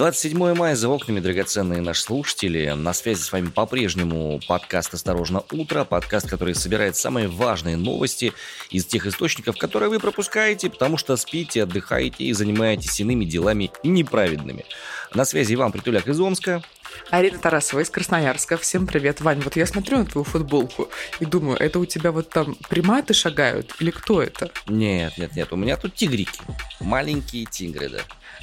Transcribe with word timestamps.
27 0.00 0.54
мая 0.54 0.76
за 0.76 0.88
окнами, 0.88 1.20
драгоценные 1.20 1.82
наши 1.82 2.00
слушатели. 2.00 2.70
На 2.70 2.94
связи 2.94 3.20
с 3.20 3.30
вами 3.30 3.50
по-прежнему 3.50 4.40
подкаст 4.48 4.94
«Осторожно, 4.94 5.42
утро». 5.52 5.84
Подкаст, 5.84 6.26
который 6.26 6.54
собирает 6.54 6.96
самые 6.96 7.28
важные 7.28 7.76
новости 7.76 8.32
из 8.70 8.86
тех 8.86 9.04
источников, 9.04 9.58
которые 9.58 9.90
вы 9.90 10.00
пропускаете, 10.00 10.70
потому 10.70 10.96
что 10.96 11.18
спите, 11.18 11.64
отдыхаете 11.64 12.24
и 12.24 12.32
занимаетесь 12.32 12.98
иными 12.98 13.26
делами 13.26 13.72
неправедными. 13.84 14.64
На 15.12 15.26
связи 15.26 15.52
Иван 15.52 15.70
Притуляк 15.70 16.08
из 16.08 16.18
Омска. 16.18 16.62
Арина 17.10 17.38
Тарасова 17.38 17.80
из 17.80 17.90
Красноярска. 17.90 18.56
Всем 18.56 18.86
привет, 18.86 19.20
Вань. 19.20 19.40
Вот 19.40 19.56
я 19.56 19.66
смотрю 19.66 19.98
на 19.98 20.06
твою 20.06 20.24
футболку 20.24 20.88
и 21.18 21.24
думаю, 21.24 21.56
это 21.58 21.78
у 21.78 21.86
тебя 21.86 22.12
вот 22.12 22.30
там 22.30 22.56
приматы 22.68 23.14
шагают 23.14 23.74
или 23.80 23.90
кто 23.90 24.22
это? 24.22 24.50
Нет, 24.66 25.16
нет, 25.18 25.34
нет, 25.34 25.52
у 25.52 25.56
меня 25.56 25.76
тут 25.76 25.94
тигрики. 25.94 26.40
Маленькие 26.80 27.46
тигры, 27.46 27.88
да. 27.88 27.98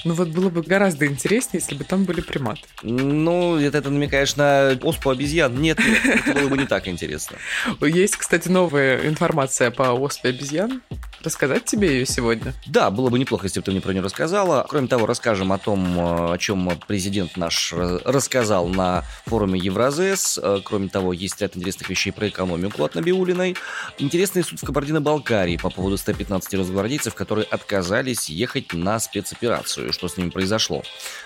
Ну 0.05 0.13
вот 0.13 0.29
было 0.29 0.49
бы 0.49 0.61
гораздо 0.61 1.07
интереснее, 1.07 1.61
если 1.61 1.75
бы 1.75 1.83
там 1.83 2.03
были 2.03 2.21
приматы. 2.21 2.61
Ну, 2.83 3.57
это 3.57 3.81
ты 3.81 3.89
намекаешь 3.89 4.35
на 4.35 4.77
оспу 4.83 5.09
обезьян. 5.09 5.59
Нет, 5.59 5.79
нет, 5.79 6.05
это 6.05 6.39
было 6.39 6.49
бы 6.49 6.57
не 6.57 6.65
так 6.65 6.87
интересно. 6.87 7.37
Есть, 7.81 8.15
кстати, 8.15 8.47
новая 8.47 9.07
информация 9.07 9.71
по 9.71 9.93
оспе 9.93 10.29
обезьян. 10.29 10.81
Рассказать 11.23 11.65
тебе 11.65 11.89
ее 11.89 12.05
сегодня? 12.05 12.53
Да, 12.67 12.91
было 12.91 13.09
бы 13.09 13.17
неплохо, 13.17 13.45
если 13.45 13.59
бы 13.59 13.65
ты 13.65 13.71
мне 13.71 13.81
про 13.81 13.91
нее 13.91 14.03
рассказала. 14.03 14.65
Кроме 14.69 14.87
того, 14.87 15.07
расскажем 15.07 15.51
о 15.51 15.57
том, 15.57 15.99
э, 15.99 16.33
о 16.33 16.37
чем 16.37 16.69
президент 16.87 17.35
наш 17.35 17.73
рассказал 17.73 18.36
на 18.43 19.03
форуме 19.25 19.59
Евразес. 19.59 20.39
Э, 20.41 20.59
кроме 20.63 20.89
того, 20.89 21.13
есть 21.13 21.41
ряд 21.41 21.55
интересных 21.57 21.89
вещей 21.89 22.11
про 22.11 22.27
экономику 22.27 22.83
от 22.83 22.95
Набиулиной. 22.95 23.55
Интересный 23.97 24.43
суд 24.43 24.61
в 24.61 24.65
Кабардино-Балкарии 24.65 25.57
по 25.57 25.69
поводу 25.69 25.97
115 25.97 26.53
росгвардейцев, 26.53 27.15
которые 27.15 27.45
отказались 27.45 28.29
ехать 28.29 28.73
на 28.73 28.99
спецоперацию. 28.99 29.93
Что 29.93 30.07
с 30.07 30.17
ними 30.17 30.29
произошло? 30.29 30.83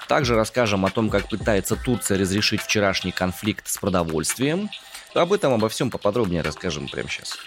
Также 0.07 0.35
расскажем 0.35 0.85
о 0.85 0.89
том, 0.89 1.09
как 1.09 1.29
пытается 1.29 1.75
Турция 1.75 2.17
разрешить 2.17 2.61
вчерашний 2.61 3.11
конфликт 3.11 3.67
с 3.67 3.77
продовольствием. 3.77 4.69
Об 5.13 5.33
этом, 5.33 5.53
обо 5.53 5.67
всем 5.67 5.89
поподробнее 5.89 6.41
расскажем 6.41 6.87
прямо 6.87 7.09
сейчас. 7.09 7.37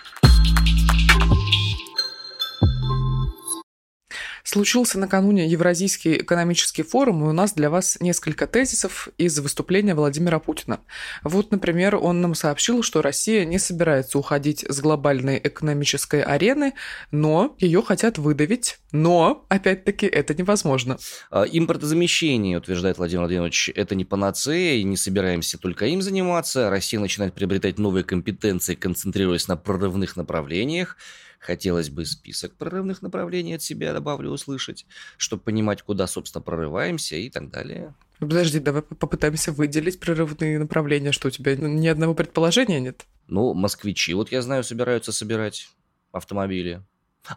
Случился 4.54 5.00
накануне 5.00 5.48
Евразийский 5.48 6.18
экономический 6.18 6.84
форум, 6.84 7.24
и 7.24 7.26
у 7.26 7.32
нас 7.32 7.54
для 7.54 7.70
вас 7.70 7.98
несколько 7.98 8.46
тезисов 8.46 9.08
из 9.18 9.36
выступления 9.40 9.96
Владимира 9.96 10.38
Путина. 10.38 10.78
Вот, 11.24 11.50
например, 11.50 11.96
он 11.96 12.20
нам 12.20 12.36
сообщил, 12.36 12.84
что 12.84 13.02
Россия 13.02 13.44
не 13.44 13.58
собирается 13.58 14.16
уходить 14.16 14.64
с 14.68 14.80
глобальной 14.80 15.40
экономической 15.42 16.22
арены, 16.22 16.74
но 17.10 17.56
ее 17.58 17.82
хотят 17.82 18.16
выдавить. 18.16 18.78
Но, 18.92 19.44
опять-таки, 19.48 20.06
это 20.06 20.34
невозможно. 20.34 20.98
А, 21.32 21.42
импортозамещение, 21.42 22.56
утверждает 22.58 22.98
Владимир 22.98 23.22
Владимирович, 23.22 23.72
это 23.74 23.96
не 23.96 24.04
панацея, 24.04 24.76
и 24.76 24.84
не 24.84 24.96
собираемся 24.96 25.58
только 25.58 25.86
им 25.86 26.00
заниматься. 26.00 26.70
Россия 26.70 27.00
начинает 27.00 27.34
приобретать 27.34 27.80
новые 27.80 28.04
компетенции, 28.04 28.76
концентрируясь 28.76 29.48
на 29.48 29.56
прорывных 29.56 30.14
направлениях. 30.14 30.96
Хотелось 31.44 31.90
бы 31.90 32.06
список 32.06 32.54
прорывных 32.54 33.02
направлений 33.02 33.52
от 33.52 33.60
себя, 33.60 33.92
добавлю, 33.92 34.30
услышать, 34.30 34.86
чтобы 35.18 35.42
понимать, 35.42 35.82
куда, 35.82 36.06
собственно, 36.06 36.40
прорываемся 36.40 37.16
и 37.16 37.28
так 37.28 37.50
далее. 37.50 37.94
Подожди, 38.18 38.60
давай 38.60 38.80
попытаемся 38.80 39.52
выделить 39.52 40.00
прорывные 40.00 40.58
направления, 40.58 41.12
что 41.12 41.28
у 41.28 41.30
тебя 41.30 41.54
ни 41.54 41.86
одного 41.86 42.14
предположения 42.14 42.80
нет? 42.80 43.04
Ну, 43.26 43.52
москвичи, 43.52 44.14
вот 44.14 44.32
я 44.32 44.40
знаю, 44.40 44.64
собираются 44.64 45.12
собирать 45.12 45.68
автомобили. 46.12 46.82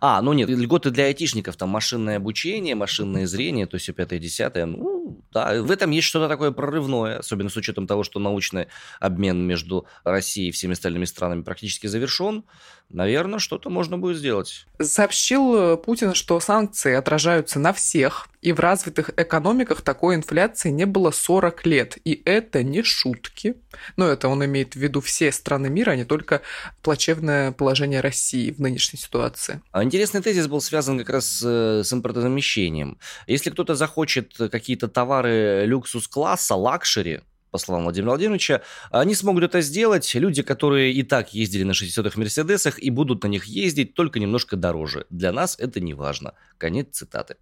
А, 0.02 0.22
ну 0.22 0.34
нет, 0.34 0.50
льготы 0.50 0.90
для 0.90 1.06
айтишников, 1.06 1.56
там 1.56 1.70
машинное 1.70 2.18
обучение, 2.18 2.76
машинное 2.76 3.26
зрение, 3.26 3.68
то 3.68 3.76
есть 3.76 3.84
все 3.84 3.94
пятое, 3.94 4.20
десятое. 4.20 4.66
Ну, 4.66 5.22
да, 5.32 5.62
в 5.62 5.72
этом 5.72 5.92
есть 5.92 6.08
что-то 6.08 6.28
такое 6.28 6.52
прорывное, 6.52 7.20
особенно 7.20 7.50
с 7.50 7.56
учетом 7.56 7.88
того, 7.88 8.04
что 8.04 8.20
научный 8.20 8.68
обмен 9.00 9.48
между 9.48 9.86
Россией 10.04 10.50
и 10.50 10.52
всеми 10.52 10.74
остальными 10.74 11.06
странами 11.06 11.42
практически 11.42 11.88
завершен. 11.88 12.44
Наверное, 12.90 13.40
что-то 13.40 13.70
можно 13.70 13.98
будет 13.98 14.18
сделать. 14.18 14.66
Сообщил 14.80 15.56
э, 15.56 15.78
Путин, 15.78 16.14
что 16.14 16.40
санкции 16.40 16.94
отражаются 16.94 17.60
на 17.60 17.74
всех, 17.74 18.30
и 18.42 18.54
в 18.54 18.60
развитых 18.62 19.12
экономиках 19.18 19.82
такой 19.82 20.16
инфляции 20.16 20.70
не 20.70 20.86
было 20.86 21.12
40 21.12 21.66
лет. 21.66 21.98
И 22.06 22.22
это 22.24 22.64
не 22.64 22.84
шутки. 22.84 23.56
Но 23.98 24.08
это 24.08 24.30
он 24.30 24.46
имеет 24.46 24.76
в 24.76 24.78
виду 24.78 25.02
все 25.02 25.34
страны 25.34 25.70
мира, 25.70 25.92
а 25.92 25.96
не 25.98 26.06
только 26.06 26.42
плачевное 26.82 27.52
положение 27.52 28.00
России 28.00 28.52
в 28.52 28.60
нынешней 28.60 29.00
ситуации. 29.00 29.62
А 29.72 29.84
интересный 29.84 30.22
тезис 30.22 30.48
был 30.48 30.62
связан 30.62 30.98
как 30.98 31.10
раз 31.10 31.42
э, 31.46 31.82
с 31.84 31.92
импортозамещением. 31.92 33.00
Если 33.28 33.50
кто-то 33.50 33.76
захочет 33.76 34.34
какие-то 34.38 34.88
товары 34.88 35.66
люксус-класса, 35.66 36.56
luxury, 36.56 37.22
по 37.52 37.58
словам 37.58 37.84
Владимира 37.84 38.12
Владимировича, 38.12 38.62
они 38.92 39.16
смогут 39.16 39.44
это 39.44 39.62
сделать. 39.62 40.14
Люди, 40.16 40.42
которые 40.42 40.94
и 40.94 41.04
так 41.04 41.34
ездили 41.34 41.64
на 41.64 41.72
600-х 41.72 42.20
Мерседесах 42.20 42.80
и 42.80 42.90
будут 42.90 43.24
на 43.24 43.28
них 43.28 43.46
ездить, 43.46 43.94
только 43.94 44.20
немножко 44.20 44.56
дороже. 44.56 45.06
Для 45.10 45.32
нас 45.32 45.56
это 45.60 45.80
не 45.80 45.94
важно. 45.94 46.34
Конец 46.58 46.88
цитаты. 46.92 47.36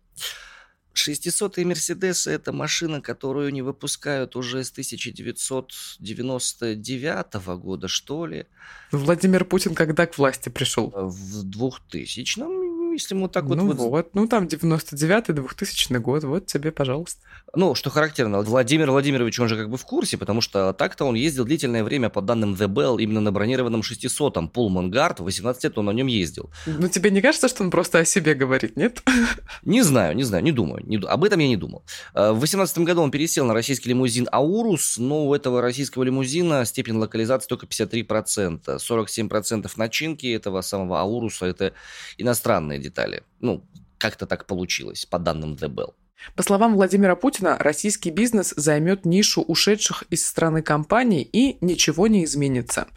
600-е 0.96 1.66
Мерседесы– 1.66 2.32
это 2.34 2.54
машина, 2.54 3.02
которую 3.02 3.52
не 3.52 3.62
выпускают 3.62 4.36
уже 4.36 4.64
с 4.64 4.72
1999 4.72 7.34
года, 7.58 7.88
что 7.88 8.26
ли. 8.26 8.48
Владимир 8.92 9.46
Путин 9.46 9.76
когда 9.76 10.08
к 10.08 10.18
власти 10.18 10.50
пришел? 10.50 10.92
В 10.96 11.46
2000-м 11.46 12.65
если 12.96 13.16
мы 13.16 13.30
так 13.30 13.46
вот... 13.46 13.58
Ну 13.58 13.68
вот, 13.68 13.78
вот 13.78 14.10
ну 14.14 14.28
там 14.28 14.46
99-й, 14.46 15.34
2000 15.34 15.94
год, 16.00 16.24
вот 16.24 16.46
тебе, 16.48 16.72
пожалуйста. 16.72 17.22
Ну, 17.56 17.76
что 17.76 17.90
характерно, 17.90 18.42
Владимир 18.42 18.92
Владимирович, 18.92 19.40
он 19.40 19.48
же 19.48 19.56
как 19.56 19.70
бы 19.70 19.78
в 19.78 19.86
курсе, 19.86 20.18
потому 20.18 20.42
что 20.42 20.74
так-то 20.74 21.06
он 21.06 21.16
ездил 21.16 21.46
длительное 21.46 21.84
время, 21.84 22.10
по 22.10 22.22
данным 22.22 22.54
The 22.54 22.68
Bell, 22.68 22.98
именно 23.00 23.22
на 23.22 23.32
бронированном 23.32 23.82
600-м 23.82 24.52
Pullman 24.54 24.90
Guard, 24.90 25.24
18 25.24 25.64
лет 25.64 25.78
он 25.78 25.86
на 25.86 25.92
нем 25.92 26.08
ездил. 26.08 26.50
Ну, 26.66 26.88
тебе 26.90 27.12
не 27.12 27.22
кажется, 27.22 27.48
что 27.48 27.64
он 27.64 27.72
просто 27.72 28.00
о 28.00 28.06
себе 28.06 28.34
говорит, 28.34 28.76
нет? 28.76 29.02
Не 29.64 29.84
знаю, 29.84 30.16
не 30.16 30.24
знаю, 30.24 30.44
не 30.44 30.52
думаю. 30.52 30.86
Не, 30.86 30.98
об 30.98 31.24
этом 31.24 31.40
я 31.40 31.48
не 31.48 31.58
думал. 31.58 31.84
Э, 32.14 32.32
в 32.32 32.40
18 32.40 32.80
году 32.80 33.02
он 33.02 33.12
пересел 33.12 33.46
на 33.46 33.54
российский 33.54 33.90
лимузин 33.90 34.28
Аурус, 34.32 34.98
но 34.98 35.28
у 35.28 35.34
этого 35.34 35.62
российского 35.62 36.04
лимузина 36.04 36.66
степень 36.66 36.96
локализации 36.96 37.48
только 37.48 37.66
53%. 37.66 38.78
47% 38.78 39.72
начинки 39.76 40.28
этого 40.28 40.62
самого 40.62 41.02
Ауруса– 41.02 41.46
это 41.48 41.74
иностранные 42.18 42.80
детали. 42.86 43.24
Ну, 43.40 43.64
как-то 43.98 44.26
так 44.26 44.46
получилось, 44.46 45.06
по 45.06 45.20
данным 45.20 45.54
The 45.54 45.70
Bell. 45.70 45.94
По 46.36 46.44
словам 46.44 46.76
Владимира 46.76 47.16
Путина, 47.16 47.58
российский 47.60 48.12
бизнес 48.12 48.54
займет 48.56 49.06
нишу 49.06 49.42
ушедших 49.42 50.04
из 50.10 50.26
страны 50.26 50.62
компаний 50.62 51.28
и 51.32 51.58
ничего 51.62 52.08
не 52.08 52.24
изменится. 52.24 52.88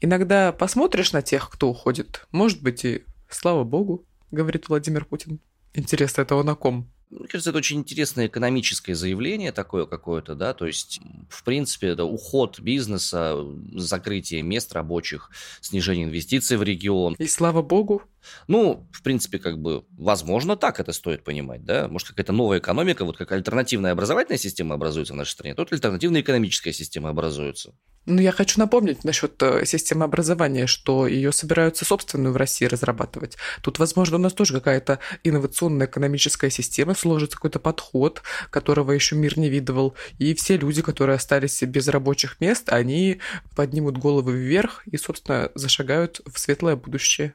Иногда 0.00 0.52
посмотришь 0.52 1.12
на 1.12 1.22
тех, 1.22 1.50
кто 1.50 1.68
уходит, 1.68 2.26
может 2.30 2.62
быть 2.62 2.84
и 2.84 3.04
слава 3.28 3.64
богу, 3.64 4.06
говорит 4.30 4.68
Владимир 4.68 5.04
Путин. 5.04 5.40
Интересно, 5.74 6.22
это 6.22 6.36
он 6.36 6.48
о 6.48 6.54
ком? 6.54 6.90
Мне 7.10 7.26
кажется, 7.26 7.50
это 7.50 7.58
очень 7.58 7.80
интересное 7.80 8.28
экономическое 8.28 8.94
заявление 8.94 9.50
такое 9.50 9.84
какое-то, 9.84 10.36
да, 10.36 10.54
то 10.54 10.66
есть, 10.66 11.00
в 11.28 11.42
принципе, 11.42 11.88
это 11.88 12.04
уход 12.04 12.60
бизнеса, 12.60 13.36
закрытие 13.74 14.42
мест 14.42 14.72
рабочих, 14.72 15.30
снижение 15.60 16.06
инвестиций 16.06 16.56
в 16.56 16.62
регион. 16.62 17.14
И 17.18 17.26
слава 17.26 17.62
богу. 17.62 18.02
Ну, 18.48 18.86
в 18.92 19.02
принципе, 19.02 19.38
как 19.38 19.58
бы, 19.58 19.84
возможно, 19.92 20.56
так 20.56 20.80
это 20.80 20.92
стоит 20.92 21.24
понимать, 21.24 21.64
да, 21.64 21.88
может, 21.88 22.08
какая-то 22.08 22.32
новая 22.32 22.58
экономика, 22.58 23.04
вот 23.04 23.16
как 23.16 23.32
альтернативная 23.32 23.92
образовательная 23.92 24.38
система 24.38 24.74
образуется 24.74 25.12
в 25.12 25.16
нашей 25.16 25.32
стране, 25.32 25.54
тут 25.54 25.72
альтернативная 25.72 26.20
экономическая 26.20 26.72
система 26.72 27.10
образуется. 27.10 27.74
Ну, 28.06 28.20
я 28.20 28.32
хочу 28.32 28.58
напомнить 28.58 29.04
насчет 29.04 29.40
э, 29.42 29.66
системы 29.66 30.04
образования, 30.04 30.66
что 30.66 31.06
ее 31.06 31.32
собираются 31.32 31.84
собственную 31.84 32.32
в 32.32 32.36
России 32.38 32.64
разрабатывать. 32.64 33.36
Тут, 33.62 33.78
возможно, 33.78 34.16
у 34.16 34.20
нас 34.20 34.32
тоже 34.32 34.54
какая-то 34.54 35.00
инновационная 35.22 35.86
экономическая 35.86 36.50
система, 36.50 36.94
сложится 36.94 37.36
какой-то 37.36 37.60
подход, 37.60 38.22
которого 38.48 38.92
еще 38.92 39.16
мир 39.16 39.38
не 39.38 39.50
видывал. 39.50 39.94
И 40.18 40.34
все 40.34 40.56
люди, 40.56 40.80
которые 40.80 41.16
остались 41.16 41.62
без 41.62 41.88
рабочих 41.88 42.40
мест, 42.40 42.70
они 42.70 43.20
поднимут 43.54 43.98
головы 43.98 44.32
вверх 44.32 44.82
и, 44.86 44.96
собственно, 44.96 45.50
зашагают 45.54 46.22
в 46.26 46.38
светлое 46.38 46.76
будущее. 46.76 47.34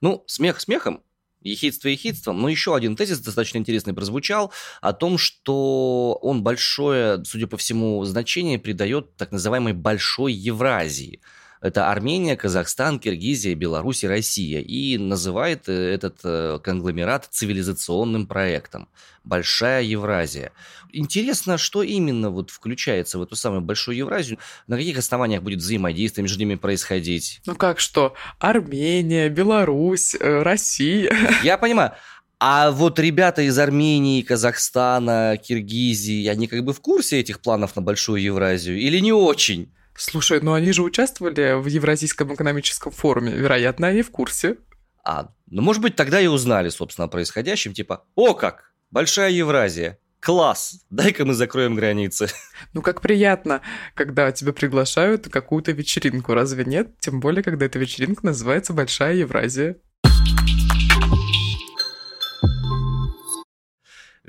Ну, 0.00 0.24
смех 0.26 0.60
смехом, 0.60 1.02
ехидство 1.40 1.88
ехидством, 1.88 2.40
но 2.40 2.48
еще 2.48 2.74
один 2.74 2.96
тезис 2.96 3.20
достаточно 3.20 3.58
интересный 3.58 3.94
прозвучал 3.94 4.52
о 4.80 4.92
том, 4.92 5.18
что 5.18 6.18
он 6.22 6.42
большое, 6.42 7.24
судя 7.24 7.46
по 7.46 7.56
всему, 7.56 8.04
значение 8.04 8.58
придает 8.58 9.16
так 9.16 9.32
называемой 9.32 9.72
Большой 9.72 10.32
Евразии– 10.32 11.20
это 11.60 11.90
Армения, 11.90 12.36
Казахстан, 12.36 12.98
Киргизия, 12.98 13.54
Беларусь 13.54 14.04
и 14.04 14.08
Россия. 14.08 14.60
И 14.60 14.96
называет 14.96 15.68
э, 15.68 15.72
этот 15.72 16.18
э, 16.24 16.58
конгломерат 16.62 17.28
цивилизационным 17.30 18.26
проектом. 18.26 18.88
Большая 19.24 19.82
Евразия. 19.82 20.52
Интересно, 20.92 21.58
что 21.58 21.82
именно 21.82 22.30
вот 22.30 22.50
включается 22.50 23.18
в 23.18 23.22
эту 23.22 23.36
самую 23.36 23.60
Большую 23.60 23.98
Евразию? 23.98 24.38
На 24.66 24.78
каких 24.78 24.96
основаниях 24.96 25.42
будет 25.42 25.58
взаимодействие 25.58 26.22
между 26.22 26.38
ними 26.38 26.54
происходить? 26.54 27.42
Ну 27.44 27.54
как 27.54 27.78
что? 27.78 28.14
Армения, 28.38 29.28
Беларусь, 29.28 30.14
э, 30.14 30.42
Россия. 30.42 31.14
Я 31.44 31.58
понимаю. 31.58 31.92
А 32.38 32.70
вот 32.70 32.98
ребята 32.98 33.42
из 33.42 33.58
Армении, 33.58 34.22
Казахстана, 34.22 35.36
Киргизии, 35.36 36.26
они 36.26 36.46
как 36.46 36.64
бы 36.64 36.72
в 36.72 36.80
курсе 36.80 37.20
этих 37.20 37.40
планов 37.40 37.76
на 37.76 37.82
Большую 37.82 38.22
Евразию 38.22 38.78
или 38.78 38.98
не 38.98 39.12
очень? 39.12 39.70
Слушай, 39.94 40.40
ну 40.40 40.54
они 40.54 40.72
же 40.72 40.82
участвовали 40.82 41.60
в 41.60 41.66
Евразийском 41.66 42.34
экономическом 42.34 42.92
форуме. 42.92 43.32
Вероятно, 43.32 43.88
они 43.88 44.02
в 44.02 44.10
курсе. 44.10 44.56
А, 45.04 45.32
ну 45.46 45.62
может 45.62 45.82
быть 45.82 45.96
тогда 45.96 46.20
и 46.20 46.26
узнали, 46.26 46.68
собственно, 46.68 47.06
о 47.06 47.08
происходящем. 47.08 47.74
Типа, 47.74 48.04
о 48.14 48.34
как, 48.34 48.72
Большая 48.90 49.30
Евразия, 49.30 49.98
класс, 50.20 50.84
дай-ка 50.90 51.24
мы 51.24 51.34
закроем 51.34 51.74
границы. 51.74 52.28
Ну, 52.72 52.82
как 52.82 53.00
приятно, 53.00 53.62
когда 53.94 54.30
тебя 54.32 54.52
приглашают 54.52 55.24
на 55.24 55.30
какую-то 55.30 55.72
вечеринку, 55.72 56.34
разве 56.34 56.64
нет? 56.64 56.98
Тем 57.00 57.20
более, 57.20 57.42
когда 57.42 57.66
эта 57.66 57.78
вечеринка 57.78 58.26
называется 58.26 58.72
Большая 58.72 59.14
Евразия. 59.14 59.76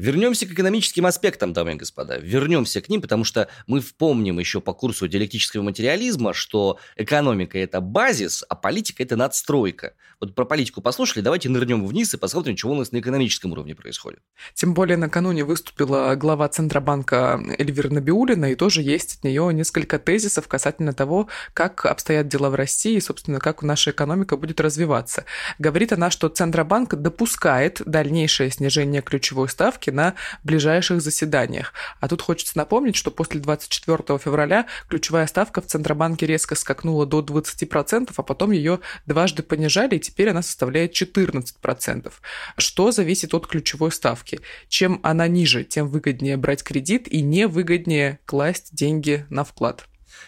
Вернемся 0.02 0.48
к 0.48 0.52
экономическим 0.52 1.06
аспектам, 1.06 1.54
дамы 1.54 1.74
и 1.74 1.76
господа. 1.76 2.18
Вернемся 2.18 2.82
к 2.82 2.90
ним, 2.90 3.04
потому 3.04 3.24
что 3.24 3.50
мы 3.68 3.82
вспомним 3.82 4.40
еще 4.40 4.60
по 4.60 4.74
курсу 4.74 5.08
диалектического 5.08 5.62
материализма, 5.62 6.34
что 6.34 6.80
экономика– 6.96 7.56
это 7.60 7.82
базис, 7.82 8.44
а 8.50 8.56
политика– 8.56 9.04
это 9.06 9.16
надстройка. 9.16 9.94
Вот 10.20 10.34
про 10.34 10.46
политику 10.46 10.82
послушали, 10.82 11.22
давайте 11.22 11.50
нырнем 11.50 11.86
вниз 11.86 12.16
и 12.16 12.18
посмотрим, 12.18 12.58
что 12.58 12.70
у 12.70 12.76
нас 12.76 12.92
на 12.92 13.00
экономическом 13.00 13.52
уровне 13.52 13.76
происходит. 13.76 14.22
Тем 14.56 14.74
более 14.74 14.98
накануне 14.98 15.44
выступила 15.44 16.16
глава 16.16 16.50
Центробанка 16.50 17.40
Эльвира 17.60 17.90
Набиулина, 17.90 18.52
и 18.52 18.56
тоже 18.56 18.82
есть 18.82 19.18
от 19.18 19.24
нее 19.24 19.54
несколько 19.54 20.00
тезисов 20.00 20.48
касательно 20.48 20.94
того, 20.94 21.28
как 21.54 21.86
обстоят 21.86 22.28
дела 22.28 22.50
в 22.50 22.56
России 22.56 22.96
и, 22.96 23.02
собственно, 23.02 23.40
как 23.40 23.62
наша 23.62 23.92
экономика 23.92 24.36
будет 24.36 24.62
развиваться. 24.62 25.26
Говорит 25.60 25.94
она, 25.94 26.10
что 26.10 26.28
Центробанк 26.28 26.96
допускает 26.96 27.84
дальнейшее 27.86 28.50
снижение 28.50 29.04
ключевой 29.04 29.48
ставки 29.48 29.91
на 29.92 30.16
ближайших 30.44 31.02
заседаниях. 31.02 31.74
А 32.00 32.08
тут 32.08 32.22
хочется 32.22 32.58
напомнить, 32.58 32.96
что 32.96 33.12
после 33.12 33.40
24 33.40 34.18
февраля 34.18 34.66
ключевая 34.88 35.28
ставка 35.28 35.62
в 35.62 35.68
Центробанке 35.68 36.26
резко 36.26 36.56
скакнула 36.56 37.06
до 37.06 37.22
20%, 37.22 38.12
а 38.16 38.24
потом 38.24 38.52
ее 38.52 38.80
дважды 39.06 39.44
понижали, 39.44 39.96
и 39.96 40.00
теперь 40.00 40.30
она 40.30 40.42
составляет 40.42 40.94
14%. 40.94 42.12
Что 42.58 42.92
зависит 42.92 43.34
от 43.34 43.48
ключевой 43.48 43.92
ставки? 43.92 44.40
Чем 44.68 45.00
она 45.04 45.28
ниже, 45.28 45.64
тем 45.64 45.88
выгоднее 45.88 46.38
брать 46.38 46.64
кредит 46.64 47.08
и 47.08 47.22
невыгоднее 47.22 48.20
класть 48.26 48.74
деньги 48.74 49.26
на 49.30 49.44
вклад. 49.44 49.86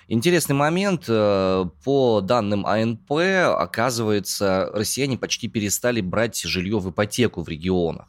Интересный 0.08 0.56
момент. 0.56 1.06
Э, 1.08 1.66
по 1.84 2.22
данным 2.22 2.66
АНП, 2.66 3.12
оказывается, 3.58 4.70
россияне 4.74 5.18
почти 5.18 5.48
перестали 5.48 6.02
брать 6.02 6.42
жилье 6.42 6.80
в 6.80 6.90
ипотеку 6.90 7.42
в 7.42 7.50
регионах. 7.50 8.08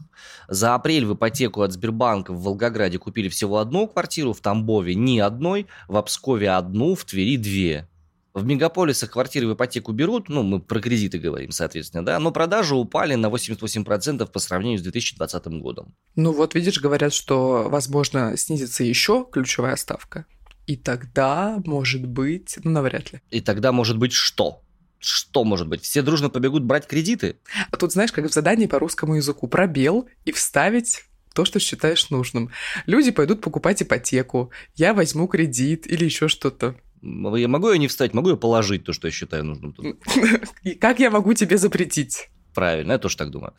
За 0.49 0.75
апрель 0.75 1.07
в 1.07 1.15
ипотеку 1.15 1.63
от 1.63 1.73
Сбербанка 1.73 2.33
в 2.33 2.43
Волгограде 2.43 2.99
купили 2.99 3.29
всего 3.29 3.59
одну 3.59 3.87
квартиру, 3.87 4.33
в 4.33 4.41
Тамбове 4.41 4.95
ни 4.95 5.19
одной, 5.19 5.67
в 5.89 5.97
Обскове 5.97 6.51
одну, 6.51 6.95
в 6.95 7.05
Твери 7.05 7.37
две. 7.37 7.89
В 8.35 8.45
мегаполисах 8.45 9.13
квартиры 9.13 9.47
в 9.47 9.55
ипотеку 9.55 9.93
берут, 9.93 10.29
ну, 10.29 10.43
мы 10.43 10.59
про 10.59 10.81
кредиты 10.81 11.19
говорим, 11.19 11.53
соответственно, 11.53 12.05
да, 12.05 12.19
но 12.19 12.33
продажи 12.33 12.75
упали 12.75 13.15
на 13.15 13.29
88% 13.29 14.27
по 14.27 14.39
сравнению 14.41 14.81
с 14.81 14.83
2020 14.83 15.47
годом. 15.61 15.95
Ну 16.17 16.33
вот 16.33 16.57
видишь, 16.57 16.81
говорят, 16.81 17.13
что, 17.13 17.69
возможно, 17.69 18.37
снизится 18.37 18.83
еще 18.83 19.25
ключевая 19.31 19.77
ставка. 19.77 20.27
И 20.67 20.77
тогда, 20.77 21.61
может 21.65 22.07
быть, 22.07 22.59
ну, 22.65 22.71
навряд 22.71 23.13
ли. 23.13 23.21
И 23.31 23.41
тогда, 23.41 23.73
может 23.73 23.99
быть, 23.99 24.13
что? 24.13 24.63
Что 24.99 25.45
может 25.45 25.69
быть? 25.69 25.83
Все 25.83 26.01
дружно 26.01 26.31
побегут 26.31 26.63
брать 26.65 26.87
кредиты? 26.87 27.37
А 27.71 27.77
тут, 27.77 27.93
знаешь, 27.93 28.13
как 28.13 28.25
в 28.25 28.33
задании 28.33 28.67
по 28.67 28.79
русскому 28.79 29.17
языку, 29.17 29.47
пробел 29.49 30.09
и 30.25 30.33
вставить 30.33 31.05
то, 31.35 31.45
что 31.45 31.59
считаешь 31.59 32.09
нужным. 32.11 32.51
Люди 32.87 33.11
пойдут 33.11 33.43
покупать 33.43 33.83
ипотеку, 33.83 34.51
я 34.77 34.95
возьму 34.95 35.27
кредит 35.27 35.87
или 35.87 36.05
еще 36.05 36.29
что-то. 36.29 36.77
Я 37.03 37.49
могу 37.49 37.71
ее 37.71 37.79
не 37.79 37.89
встать, 37.89 38.15
могу 38.15 38.31
ее 38.31 38.37
положить, 38.39 38.85
то, 38.85 38.95
что 38.95 39.09
я 39.09 39.13
считаю 39.13 39.45
нужным. 39.45 39.99
Как 40.81 41.01
я 41.01 41.11
могу 41.11 41.35
тебе 41.35 41.59
запретить? 41.59 42.31
Правильно, 42.55 42.93
я 42.93 42.99
тоже 42.99 43.17
так 43.17 43.31
думаю. 43.31 43.53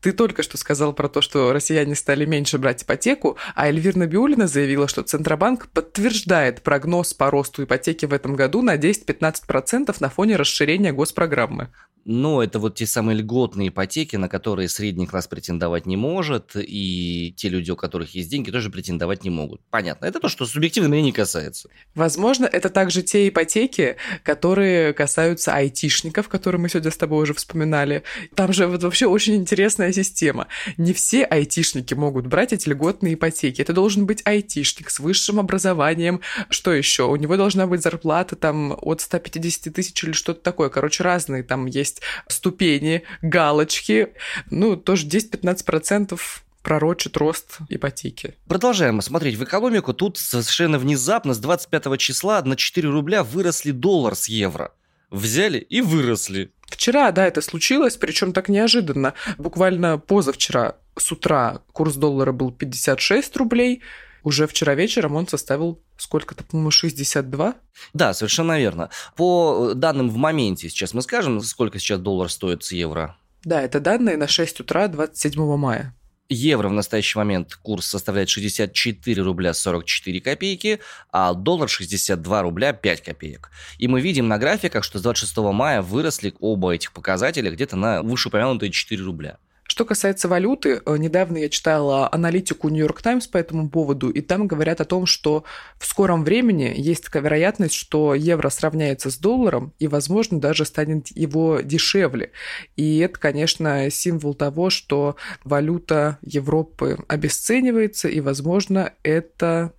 Ты 0.00 0.12
только 0.12 0.42
что 0.42 0.56
сказал 0.56 0.94
про 0.94 1.08
то, 1.08 1.20
что 1.20 1.52
россияне 1.52 1.94
стали 1.94 2.24
меньше 2.24 2.58
брать 2.58 2.82
ипотеку, 2.82 3.36
а 3.54 3.68
Эльвира 3.68 3.98
Набиулина 3.98 4.46
заявила, 4.46 4.88
что 4.88 5.02
Центробанк 5.02 5.68
подтверждает 5.68 6.62
прогноз 6.62 7.12
по 7.12 7.30
росту 7.30 7.64
ипотеки 7.64 8.06
в 8.06 8.14
этом 8.14 8.36
году 8.36 8.62
на 8.62 8.76
10-15% 8.76 9.94
на 10.00 10.08
фоне 10.08 10.36
расширения 10.36 10.92
госпрограммы. 10.92 11.68
Но 12.04 12.42
это 12.42 12.58
вот 12.58 12.76
те 12.76 12.86
самые 12.86 13.18
льготные 13.18 13.68
ипотеки, 13.68 14.16
на 14.16 14.28
которые 14.28 14.68
средний 14.68 15.06
класс 15.06 15.28
претендовать 15.28 15.86
не 15.86 15.96
может, 15.96 16.52
и 16.56 17.34
те 17.36 17.48
люди, 17.48 17.70
у 17.70 17.76
которых 17.76 18.14
есть 18.14 18.30
деньги, 18.30 18.50
тоже 18.50 18.70
претендовать 18.70 19.24
не 19.24 19.30
могут. 19.30 19.60
Понятно. 19.70 20.06
Это 20.06 20.20
то, 20.20 20.28
что 20.28 20.46
субъективно 20.46 20.88
меня 20.88 21.02
не 21.02 21.12
касается. 21.12 21.68
Возможно, 21.94 22.46
это 22.46 22.70
также 22.70 23.02
те 23.02 23.28
ипотеки, 23.28 23.96
которые 24.22 24.92
касаются 24.92 25.54
айтишников, 25.54 26.28
которые 26.28 26.60
мы 26.60 26.68
сегодня 26.68 26.90
с 26.90 26.96
тобой 26.96 27.22
уже 27.22 27.34
вспоминали. 27.34 28.02
Там 28.34 28.52
же 28.52 28.66
вот 28.66 28.82
вообще 28.82 29.06
очень 29.06 29.36
интересная 29.36 29.92
система. 29.92 30.48
Не 30.76 30.92
все 30.92 31.24
айтишники 31.24 31.94
могут 31.94 32.26
брать 32.26 32.52
эти 32.52 32.68
льготные 32.68 33.14
ипотеки. 33.14 33.60
Это 33.60 33.72
должен 33.72 34.06
быть 34.06 34.22
айтишник 34.24 34.90
с 34.90 35.00
высшим 35.00 35.38
образованием. 35.38 36.20
Что 36.48 36.72
еще? 36.72 37.06
У 37.06 37.16
него 37.16 37.36
должна 37.36 37.66
быть 37.66 37.82
зарплата 37.82 38.36
там 38.36 38.76
от 38.80 39.00
150 39.00 39.74
тысяч 39.74 40.02
или 40.04 40.12
что-то 40.12 40.40
такое. 40.40 40.68
Короче, 40.68 41.02
разные 41.02 41.42
там 41.42 41.66
есть 41.66 41.99
есть 42.00 42.32
ступени, 42.32 43.02
галочки. 43.22 44.14
Ну, 44.50 44.76
тоже 44.76 45.06
10-15% 45.06 46.18
пророчит 46.62 47.16
рост 47.16 47.58
ипотеки. 47.68 48.34
Продолжаем 48.46 49.00
смотреть 49.00 49.36
в 49.36 49.44
экономику. 49.44 49.94
Тут 49.94 50.18
совершенно 50.18 50.78
внезапно 50.78 51.34
с 51.34 51.38
25 51.38 51.98
числа 51.98 52.42
на 52.42 52.56
4 52.56 52.88
рубля 52.88 53.22
выросли 53.22 53.70
доллар 53.70 54.14
с 54.14 54.28
евро. 54.28 54.72
Взяли 55.10 55.58
и 55.58 55.80
выросли. 55.80 56.52
Вчера, 56.68 57.10
да, 57.10 57.26
это 57.26 57.40
случилось, 57.40 57.96
причем 57.96 58.32
так 58.32 58.48
неожиданно. 58.48 59.14
Буквально 59.38 59.98
позавчера 59.98 60.76
с 60.96 61.10
утра 61.10 61.62
курс 61.72 61.96
доллара 61.96 62.32
был 62.32 62.52
56 62.52 63.36
рублей, 63.36 63.82
уже 64.22 64.46
вчера 64.46 64.74
вечером 64.74 65.16
он 65.16 65.26
составил 65.28 65.82
сколько-то, 65.96 66.44
по-моему, 66.44 66.70
62? 66.70 67.54
Да, 67.92 68.14
совершенно 68.14 68.58
верно. 68.58 68.90
По 69.16 69.72
данным 69.74 70.10
в 70.10 70.16
моменте 70.16 70.68
сейчас 70.68 70.94
мы 70.94 71.02
скажем, 71.02 71.40
сколько 71.40 71.78
сейчас 71.78 72.00
доллар 72.00 72.30
стоит 72.30 72.64
с 72.64 72.72
евро? 72.72 73.16
Да, 73.44 73.62
это 73.62 73.80
данные 73.80 74.16
на 74.16 74.28
6 74.28 74.60
утра 74.60 74.88
27 74.88 75.56
мая. 75.56 75.94
Евро 76.32 76.68
в 76.68 76.72
настоящий 76.72 77.18
момент 77.18 77.56
курс 77.56 77.86
составляет 77.86 78.28
64 78.28 79.20
рубля 79.20 79.52
44 79.52 80.20
копейки, 80.20 80.78
а 81.10 81.34
доллар 81.34 81.68
62 81.68 82.42
рубля 82.42 82.72
5 82.72 83.02
копеек. 83.02 83.50
И 83.78 83.88
мы 83.88 84.00
видим 84.00 84.28
на 84.28 84.38
графиках, 84.38 84.84
что 84.84 85.00
с 85.00 85.02
26 85.02 85.36
мая 85.38 85.82
выросли 85.82 86.32
оба 86.38 86.72
этих 86.72 86.92
показателя 86.92 87.50
где-то 87.50 87.74
на 87.74 88.02
вышеупомянутые 88.02 88.70
4 88.70 89.02
рубля. 89.02 89.38
Что 89.70 89.84
касается 89.84 90.26
валюты, 90.26 90.82
э, 90.84 90.96
недавно 90.96 91.36
я 91.38 91.48
читала 91.48 92.12
аналитику 92.12 92.68
Нью-Йорк 92.70 93.02
Таймс 93.02 93.28
по 93.28 93.38
этому 93.38 93.70
поводу, 93.70 94.10
и 94.10 94.20
там 94.20 94.48
говорят 94.48 94.80
о 94.80 94.84
том, 94.84 95.06
что 95.06 95.44
в 95.78 95.86
скором 95.86 96.24
времени 96.24 96.72
есть 96.76 97.04
такая 97.04 97.22
вероятность, 97.22 97.74
что 97.74 98.16
евро 98.16 98.48
сравняется 98.48 99.12
с 99.12 99.16
долларом 99.16 99.72
и, 99.78 99.86
возможно, 99.86 100.40
даже 100.40 100.64
станет 100.64 101.16
его 101.16 101.60
дешевле. 101.60 102.32
И 102.74 102.98
это, 102.98 103.20
конечно, 103.20 103.88
символ 103.90 104.34
того, 104.34 104.70
что 104.70 105.14
валюта 105.44 106.18
Европы 106.20 106.98
обесценивается, 107.06 108.08
и, 108.08 108.20
возможно, 108.20 108.92
это 109.04 109.72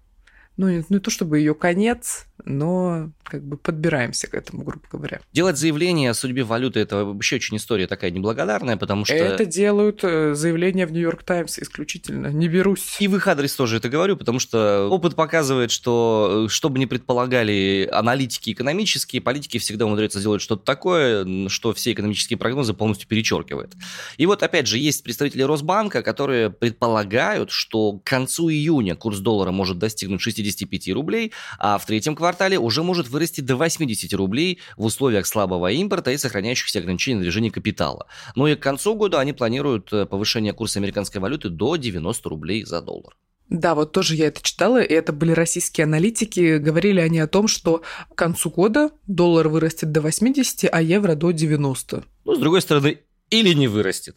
ну, 0.55 0.69
не, 0.69 0.85
не 0.87 0.99
то 0.99 1.09
чтобы 1.11 1.39
ее 1.39 1.55
конец, 1.55 2.27
но 2.45 3.09
как 3.23 3.43
бы 3.43 3.57
подбираемся 3.57 4.27
к 4.27 4.33
этому, 4.33 4.63
грубо 4.63 4.83
говоря. 4.91 5.21
Делать 5.31 5.57
заявление 5.57 6.09
о 6.09 6.13
судьбе 6.13 6.43
валюты– 6.43 6.79
это 6.81 7.05
вообще 7.05 7.37
очень 7.37 7.57
история 7.57 7.87
такая 7.87 8.11
неблагодарная, 8.11 8.75
потому 8.75 9.05
что… 9.05 9.15
Это 9.15 9.45
делают 9.45 10.03
э, 10.03 10.33
заявления 10.35 10.85
в 10.85 10.91
Нью-Йорк 10.91 11.23
Таймс 11.23 11.59
исключительно, 11.59 12.27
не 12.27 12.49
берусь. 12.49 12.97
И 12.99 13.07
в 13.07 13.15
их 13.15 13.27
адрес 13.27 13.55
тоже 13.55 13.77
это 13.77 13.87
говорю, 13.87 14.17
потому 14.17 14.39
что 14.39 14.87
опыт 14.89 15.15
показывает, 15.15 15.71
что 15.71 16.45
э, 16.47 16.49
что 16.49 16.69
бы 16.69 16.77
ни 16.79 16.85
предполагали 16.85 17.89
аналитики 17.91 18.51
экономические, 18.51 19.21
политики 19.21 19.57
всегда 19.59 19.85
умудряются 19.85 20.19
сделать 20.19 20.41
что-то 20.41 20.65
такое, 20.65 21.47
что 21.47 21.73
все 21.73 21.93
экономические 21.93 22.37
прогнозы 22.37 22.73
полностью 22.73 23.07
перечеркивает. 23.07 23.73
И 24.17 24.25
вот 24.25 24.43
опять 24.43 24.67
же, 24.67 24.77
есть 24.77 25.03
представители 25.03 25.43
Росбанка, 25.43 26.03
которые 26.03 26.49
предполагают, 26.49 27.51
что 27.51 27.93
к 27.93 28.03
концу 28.03 28.49
июня 28.49 28.95
курс 28.95 29.19
доллара 29.19 29.51
может 29.51 29.77
достигнуть 29.77 30.21
65 30.21 30.89
рублей, 30.89 31.31
а 31.57 31.77
в 31.77 31.85
третьем 31.85 32.15
квартале 32.15 32.30
квартале 32.31 32.57
уже 32.57 32.81
может 32.81 33.09
вырасти 33.09 33.41
до 33.41 33.57
80 33.57 34.13
рублей 34.13 34.59
в 34.77 34.85
условиях 34.85 35.27
слабого 35.27 35.69
импорта 35.69 36.11
и 36.11 36.17
сохраняющихся 36.17 36.79
ограничений 36.79 37.17
на 37.17 37.21
движение 37.23 37.51
капитала. 37.51 38.07
Но 38.35 38.47
и 38.47 38.55
к 38.55 38.59
концу 38.59 38.95
года 38.95 39.19
они 39.19 39.33
планируют 39.33 39.91
э, 39.91 40.05
повышение 40.05 40.53
курса 40.53 40.79
американской 40.79 41.19
валюты 41.19 41.49
до 41.49 41.75
90 41.75 42.29
рублей 42.29 42.63
за 42.63 42.81
доллар. 42.81 43.17
Да, 43.49 43.75
вот 43.75 43.91
тоже 43.91 44.15
я 44.15 44.27
это 44.27 44.41
читала, 44.41 44.81
и 44.81 44.93
это 44.93 45.11
были 45.11 45.33
российские 45.33 45.83
аналитики. 45.83 46.57
Говорили 46.57 47.01
они 47.01 47.19
о 47.19 47.27
том, 47.27 47.49
что 47.49 47.81
к 48.09 48.15
концу 48.15 48.49
года 48.49 48.91
доллар 49.07 49.49
вырастет 49.49 49.91
до 49.91 49.99
80, 49.99 50.69
а 50.71 50.81
евро 50.81 51.15
до 51.15 51.31
90. 51.31 52.05
Ну, 52.23 52.35
с 52.35 52.39
другой 52.39 52.61
стороны, 52.61 52.99
или 53.29 53.53
не 53.53 53.67
вырастет. 53.67 54.15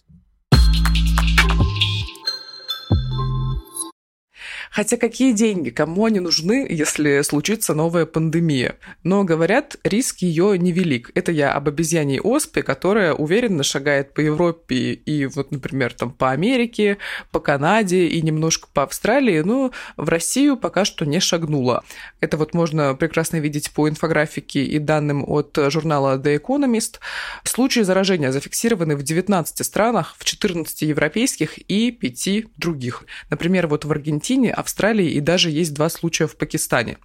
Хотя 4.74 4.96
какие 4.96 5.30
деньги? 5.30 5.70
Кому 5.70 6.04
они 6.04 6.18
нужны, 6.18 6.66
если 6.68 7.22
случится 7.22 7.74
новая 7.74 8.06
пандемия? 8.06 8.74
Но, 9.04 9.22
говорят, 9.22 9.76
риск 9.84 10.18
ее 10.18 10.58
невелик. 10.58 11.12
Это 11.14 11.30
я 11.30 11.52
об 11.52 11.68
обезьяне 11.68 12.20
оспе, 12.20 12.64
которая 12.64 13.14
уверенно 13.14 13.62
шагает 13.62 14.12
по 14.14 14.20
Европе 14.20 14.94
и 14.94 15.26
вот, 15.26 15.52
например, 15.52 15.92
там 15.92 16.10
по 16.10 16.32
Америке, 16.32 16.98
по 17.30 17.38
Канаде 17.38 18.08
и 18.08 18.20
немножко 18.20 18.66
по 18.74 18.82
Австралии, 18.82 19.42
но 19.42 19.70
в 19.96 20.08
Россию 20.08 20.56
пока 20.56 20.84
что 20.84 21.06
не 21.06 21.20
шагнула. 21.20 21.84
Это 22.18 22.36
вот 22.36 22.52
можно 22.52 22.96
прекрасно 22.96 23.36
видеть 23.36 23.70
по 23.70 23.88
инфографике 23.88 24.64
и 24.64 24.80
данным 24.80 25.24
от 25.24 25.56
журнала 25.68 26.18
The 26.18 26.36
Economist. 26.36 26.98
Случаи 27.44 27.82
заражения 27.82 28.32
зафиксированы 28.32 28.96
в 28.96 29.04
19 29.04 29.64
странах, 29.64 30.16
в 30.18 30.24
14 30.24 30.82
европейских 30.82 31.58
и 31.58 31.92
5 31.92 32.56
других. 32.56 33.04
Например, 33.30 33.68
вот 33.68 33.84
в 33.84 33.92
Аргентине, 33.92 34.52
Австралии 34.64 35.10
и 35.10 35.20
даже 35.20 35.50
есть 35.50 35.72
два 35.74 35.88
случая 35.88 36.26
в 36.26 36.36
Пакистане. 36.36 36.98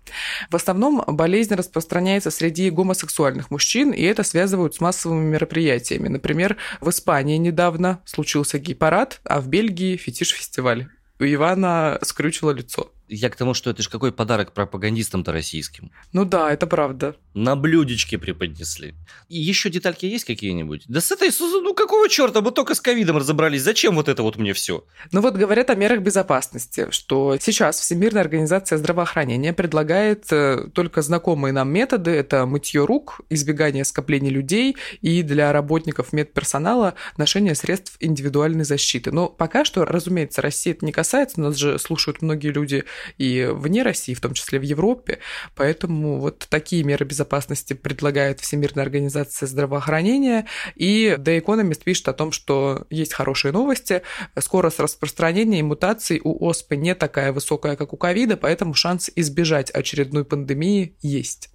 В 0.49 0.55
основном 0.55 1.03
болезнь 1.07 1.53
распространяется 1.53 2.31
среди 2.31 2.69
гомосексуальных 2.69 3.51
мужчин, 3.51 3.91
и 3.91 4.01
это 4.01 4.23
связывают 4.23 4.75
с 4.75 4.81
массовыми 4.81 5.25
мероприятиями. 5.25 6.07
Например, 6.07 6.57
в 6.81 6.89
Испании 6.89 7.37
недавно 7.37 8.01
случился 8.05 8.59
гей-парад, 8.59 9.21
а 9.23 9.39
в 9.39 9.47
Бельгии 9.47 9.97
фетиш-фестиваль. 9.97 10.87
У 11.19 11.25
Ивана 11.25 11.99
скрючило 12.01 12.51
лицо. 12.51 12.93
Я 13.09 13.29
к 13.29 13.35
тому, 13.35 13.53
что 13.53 13.71
это 13.71 13.81
же 13.81 13.89
какой 13.89 14.13
подарок 14.13 14.53
пропагандистам-то 14.53 15.33
российским. 15.33 15.91
Ну 16.13 16.23
да, 16.23 16.51
это 16.53 16.65
правда. 16.65 17.15
На 17.39 17.55
блюдечке 17.55 18.17
преподнесли. 18.17 18.95
И 19.29 19.39
еще 19.39 19.69
детальки 19.69 20.05
есть 20.05 20.25
какие-нибудь? 20.25 20.83
Да 20.89 20.99
с 20.99 21.09
этой, 21.09 21.29
ну 21.39 21.73
какого 21.73 22.09
черта, 22.09 22.41
мы 22.41 22.51
только 22.51 22.75
с 22.75 22.81
ковидом 22.81 23.15
разобрались. 23.15 23.61
Зачем 23.61 23.95
вот 23.95 24.09
это 24.09 24.23
вот 24.23 24.35
мне 24.35 24.51
все? 24.51 24.83
Ну 25.13 25.21
вот 25.21 25.35
говорят 25.35 25.69
о 25.69 25.75
мерах 25.75 26.01
безопасности, 26.01 26.87
что 26.89 27.37
сейчас 27.39 27.79
Всемирная 27.79 28.23
организация 28.23 28.77
здравоохранения 28.77 29.53
предлагает 29.53 30.25
э, 30.33 30.67
только 30.73 31.01
знакомые 31.01 31.53
нам 31.53 31.71
методы. 31.71 32.11
Это 32.11 32.45
мытье 32.45 32.83
рук, 32.83 33.21
избегание 33.29 33.85
скоплений 33.85 34.31
людей 34.31 34.75
и 34.99 35.23
для 35.23 35.53
работников 35.53 36.11
медперсонала 36.11 36.95
ношение 37.15 37.55
средств 37.55 37.95
индивидуальной 38.01 38.65
защиты. 38.65 39.13
Но 39.13 39.29
пока 39.29 39.63
что, 39.63 39.85
разумеется, 39.85 40.41
России 40.41 40.73
это 40.73 40.85
не 40.85 40.91
касается. 40.91 41.39
Нас 41.39 41.55
же 41.55 41.79
слушают 41.79 42.21
многие 42.21 42.49
люди 42.49 42.83
и 43.17 43.47
вне 43.49 43.83
России, 43.83 44.13
в 44.13 44.19
том 44.19 44.33
числе 44.33 44.59
в 44.59 44.63
Европе. 44.63 45.19
Поэтому 45.55 46.19
вот 46.19 46.45
такие 46.49 46.83
меры 46.83 47.05
безопасности 47.05 47.28
предлагает 47.29 48.39
Всемирная 48.39 48.83
организация 48.83 49.47
здравоохранения. 49.47 50.45
И 50.75 51.15
The 51.17 51.41
Economist 51.41 51.83
пишет 51.83 52.07
о 52.09 52.13
том, 52.13 52.31
что 52.31 52.85
есть 52.89 53.13
хорошие 53.13 53.51
новости. 53.51 54.01
Скорость 54.37 54.79
распространения 54.79 55.63
мутаций 55.63 56.21
у 56.23 56.47
ОСПы 56.47 56.75
не 56.75 56.95
такая 56.95 57.31
высокая, 57.31 57.75
как 57.75 57.93
у 57.93 57.97
ковида, 57.97 58.37
поэтому 58.37 58.73
шанс 58.73 59.09
избежать 59.15 59.71
очередной 59.71 60.25
пандемии 60.25 60.95
есть. 61.01 61.49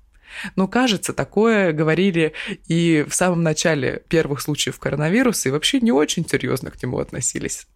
Но 0.56 0.66
кажется, 0.66 1.12
такое 1.12 1.72
говорили 1.72 2.32
и 2.66 3.04
в 3.08 3.14
самом 3.14 3.42
начале 3.42 4.02
первых 4.08 4.40
случаев 4.40 4.78
коронавируса, 4.78 5.48
и 5.48 5.52
вообще 5.52 5.80
не 5.80 5.92
очень 5.92 6.26
серьезно 6.28 6.70
к 6.70 6.82
нему 6.82 6.98
относились. 6.98 7.66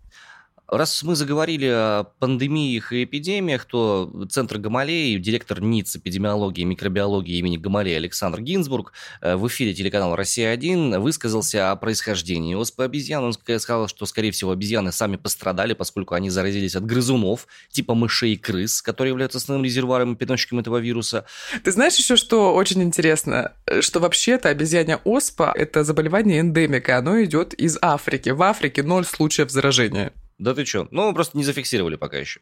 Раз 0.71 1.03
мы 1.03 1.17
заговорили 1.17 1.65
о 1.65 2.05
пандемиях 2.19 2.93
и 2.93 3.05
эпидемиях, 3.05 3.65
то 3.65 4.13
Центр 4.29 4.59
Гамалеи, 4.59 5.17
директор 5.17 5.63
НИЦ 5.63 5.97
эпидемиологии 5.97 6.61
и 6.61 6.67
микробиологии 6.67 7.39
имени 7.39 7.57
Гамалеи 7.57 7.95
Александр 7.95 8.43
Гинзбург 8.43 8.93
э, 9.23 9.37
в 9.37 9.49
эфире 9.49 9.73
телеканала 9.73 10.15
«Россия-1» 10.15 10.99
высказался 10.99 11.71
о 11.71 11.77
происхождении 11.77 12.55
оспы 12.55 12.85
обезьян. 12.85 13.25
Он 13.25 13.33
сказал, 13.33 13.89
что, 13.89 14.05
скорее 14.05 14.31
всего, 14.31 14.51
обезьяны 14.51 14.93
сами 14.93 15.17
пострадали, 15.17 15.73
поскольку 15.73 16.15
они 16.15 16.29
заразились 16.29 16.77
от 16.77 16.85
грызунов, 16.85 17.47
типа 17.71 17.95
мышей 17.95 18.35
и 18.35 18.37
крыс, 18.37 18.83
которые 18.83 19.13
являются 19.13 19.39
основным 19.39 19.65
резервуаром 19.65 20.13
и 20.13 20.17
переносчиком 20.17 20.59
этого 20.59 20.77
вируса. 20.77 21.25
Ты 21.65 21.73
знаешь 21.73 21.97
еще, 21.97 22.17
что 22.17 22.55
очень 22.55 22.83
интересно? 22.83 23.55
Что 23.81 24.01
вообще-то 24.01 24.51
обезьяня 24.51 25.01
оспа– 25.05 25.51
это 25.57 25.83
заболевание 25.83 26.41
эндемика, 26.41 26.99
оно 26.99 27.23
идет 27.25 27.55
из 27.55 27.79
Африки. 27.81 28.29
В 28.29 28.43
Африке 28.43 28.83
ноль 28.83 29.07
случаев 29.07 29.51
заражения. 29.51 30.13
Да 30.39 30.55
ты 30.55 30.65
что? 30.65 30.87
Ну, 30.93 31.13
просто 31.13 31.37
не 31.37 31.43
зафиксировали 31.43 31.97
пока 31.97 32.17
еще. 32.17 32.41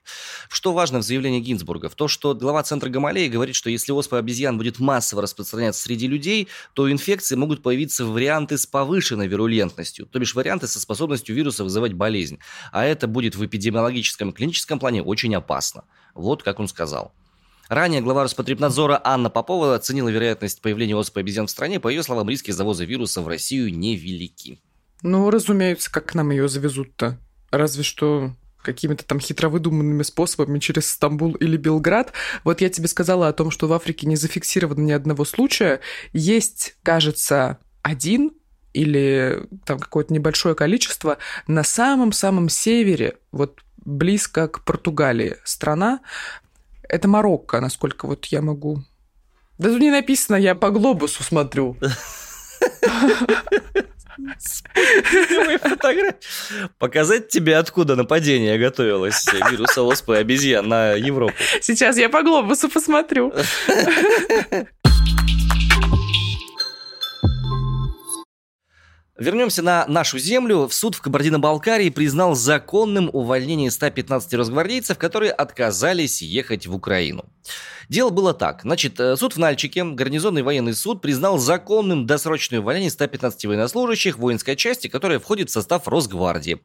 Что 0.50 0.74
важно 0.74 0.98
в 0.98 1.02
заявлении 1.02 1.40
Гинзбурга? 1.40 1.88
В 1.88 1.94
то, 1.94 2.08
что 2.08 2.34
глава 2.34 2.62
Центра 2.62 2.90
Гамалеи 2.90 3.28
говорит, 3.28 3.54
что 3.54 3.70
если 3.70 3.90
оспа 3.92 4.18
обезьян 4.18 4.58
будет 4.58 4.78
массово 4.78 5.22
распространяться 5.22 5.80
среди 5.80 6.06
людей, 6.06 6.48
то 6.74 6.92
инфекции 6.92 7.36
могут 7.36 7.62
появиться 7.62 8.04
варианты 8.04 8.58
с 8.58 8.66
повышенной 8.66 9.28
вирулентностью, 9.28 10.04
то 10.04 10.18
бишь 10.18 10.34
варианты 10.34 10.68
со 10.68 10.78
способностью 10.78 11.34
вируса 11.34 11.64
вызывать 11.64 11.94
болезнь. 11.94 12.38
А 12.70 12.84
это 12.84 13.06
будет 13.06 13.34
в 13.34 13.44
эпидемиологическом 13.44 14.30
и 14.30 14.32
клиническом 14.34 14.78
плане 14.78 15.02
очень 15.02 15.34
опасно. 15.34 15.84
Вот 16.14 16.42
как 16.42 16.60
он 16.60 16.68
сказал. 16.68 17.14
Ранее 17.68 18.02
глава 18.02 18.24
Роспотребнадзора 18.24 19.00
Анна 19.02 19.30
Попова 19.30 19.74
оценила 19.74 20.10
вероятность 20.10 20.60
появления 20.60 20.96
оспы 20.96 21.20
обезьян 21.20 21.46
в 21.46 21.50
стране. 21.50 21.80
По 21.80 21.88
ее 21.88 22.02
словам, 22.02 22.28
риски 22.28 22.50
завоза 22.50 22.84
вируса 22.84 23.22
в 23.22 23.28
Россию 23.28 23.74
невелики. 23.74 24.60
Ну, 25.02 25.30
разумеется, 25.30 25.90
как 25.90 26.06
к 26.06 26.14
нам 26.14 26.30
ее 26.30 26.48
завезут-то? 26.48 27.18
Разве 27.56 27.82
что 27.82 28.32
какими-то 28.62 29.04
там 29.04 29.20
хитро 29.20 29.48
выдуманными 29.48 30.02
способами 30.02 30.58
через 30.58 30.90
Стамбул 30.90 31.34
или 31.34 31.56
Белград. 31.56 32.12
Вот 32.42 32.60
я 32.60 32.68
тебе 32.68 32.88
сказала 32.88 33.28
о 33.28 33.32
том, 33.32 33.52
что 33.52 33.68
в 33.68 33.72
Африке 33.72 34.08
не 34.08 34.16
зафиксировано 34.16 34.80
ни 34.80 34.92
одного 34.92 35.24
случая. 35.24 35.80
Есть, 36.12 36.76
кажется, 36.82 37.58
один 37.82 38.32
или 38.72 39.46
там 39.64 39.78
какое-то 39.78 40.12
небольшое 40.12 40.54
количество 40.54 41.18
на 41.46 41.62
самом-самом 41.62 42.48
севере, 42.48 43.16
вот 43.30 43.60
близко 43.76 44.48
к 44.48 44.64
Португалии 44.64 45.36
страна. 45.44 46.00
Это 46.82 47.08
Марокко, 47.08 47.60
насколько 47.60 48.06
вот 48.06 48.26
я 48.26 48.42
могу. 48.42 48.82
Да 49.58 49.70
тут 49.70 49.80
не 49.80 49.90
написано, 49.90 50.36
я 50.36 50.54
по 50.54 50.70
глобусу 50.70 51.22
смотрю. 51.22 51.76
Показать 56.78 57.28
тебе, 57.28 57.56
откуда 57.56 57.96
нападение 57.96 58.58
готовилось 58.58 59.26
вируса 59.50 59.82
оспы 59.82 60.16
обезьян 60.16 60.68
на 60.68 60.92
Европу. 60.92 61.34
Сейчас 61.60 61.96
я 61.96 62.08
по 62.08 62.22
глобусу 62.22 62.68
посмотрю. 62.68 63.32
Вернемся 69.18 69.62
на 69.62 69.86
нашу 69.86 70.18
землю. 70.18 70.66
В 70.68 70.74
суд 70.74 70.94
в 70.94 71.00
Кабардино-Балкарии 71.00 71.88
признал 71.88 72.34
законным 72.34 73.08
увольнение 73.10 73.70
115 73.70 74.34
росгвардейцев, 74.34 74.98
которые 74.98 75.32
отказались 75.32 76.20
ехать 76.20 76.66
в 76.66 76.74
Украину. 76.74 77.24
Дело 77.88 78.10
было 78.10 78.34
так. 78.34 78.62
Значит, 78.62 78.98
э, 78.98 79.16
суд 79.16 79.36
в 79.36 79.38
Нальчике, 79.38 79.84
гарнизонный 79.84 80.42
военный 80.42 80.74
суд, 80.74 81.00
признал 81.00 81.38
законным 81.38 82.04
досрочное 82.04 82.58
увольнение 82.58 82.90
115 82.90 83.46
военнослужащих 83.46 84.18
воинской 84.18 84.56
части, 84.56 84.88
которая 84.88 85.20
входит 85.20 85.50
в 85.50 85.52
состав 85.52 85.86
Росгвардии. 85.86 86.60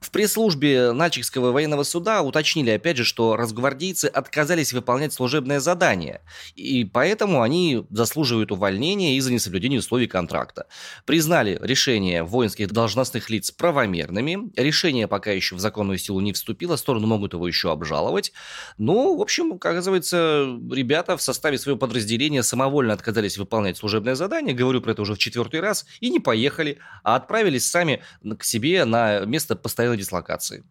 В 0.00 0.10
пресс-службе 0.10 0.90
Нальчикского 0.90 1.52
военного 1.52 1.84
суда 1.84 2.22
уточнили, 2.22 2.70
опять 2.70 2.96
же, 2.96 3.04
что 3.04 3.36
росгвардейцы 3.36 4.06
отказались 4.06 4.72
выполнять 4.72 5.12
служебное 5.12 5.60
задание, 5.60 6.22
и 6.56 6.84
поэтому 6.84 7.42
они 7.42 7.86
заслуживают 7.90 8.50
увольнения 8.50 9.16
из-за 9.16 9.32
несоблюдения 9.32 9.78
условий 9.78 10.08
контракта. 10.08 10.66
Признали 11.06 11.58
решение 11.62 11.93
воинских 12.22 12.72
должностных 12.72 13.30
лиц 13.30 13.50
правомерными. 13.50 14.50
Решение 14.56 15.08
пока 15.08 15.30
еще 15.32 15.54
в 15.54 15.60
законную 15.60 15.98
силу 15.98 16.20
не 16.20 16.32
вступило, 16.32 16.76
стороны 16.76 17.06
могут 17.06 17.32
его 17.32 17.46
еще 17.46 17.70
обжаловать. 17.70 18.32
Ну, 18.78 19.16
в 19.16 19.20
общем, 19.20 19.52
оказывается, 19.52 20.46
ребята 20.70 21.16
в 21.16 21.22
составе 21.22 21.58
своего 21.58 21.78
подразделения 21.78 22.42
самовольно 22.42 22.92
отказались 22.92 23.38
выполнять 23.38 23.76
служебное 23.76 24.14
задание, 24.14 24.54
говорю 24.54 24.80
про 24.80 24.92
это 24.92 25.02
уже 25.02 25.14
в 25.14 25.18
четвертый 25.18 25.60
раз, 25.60 25.86
и 26.00 26.10
не 26.10 26.20
поехали, 26.20 26.78
а 27.02 27.16
отправились 27.16 27.68
сами 27.68 28.02
к 28.38 28.44
себе 28.44 28.84
на 28.84 29.20
место 29.20 29.56
постоянной 29.56 29.98
дислокации. 29.98 30.64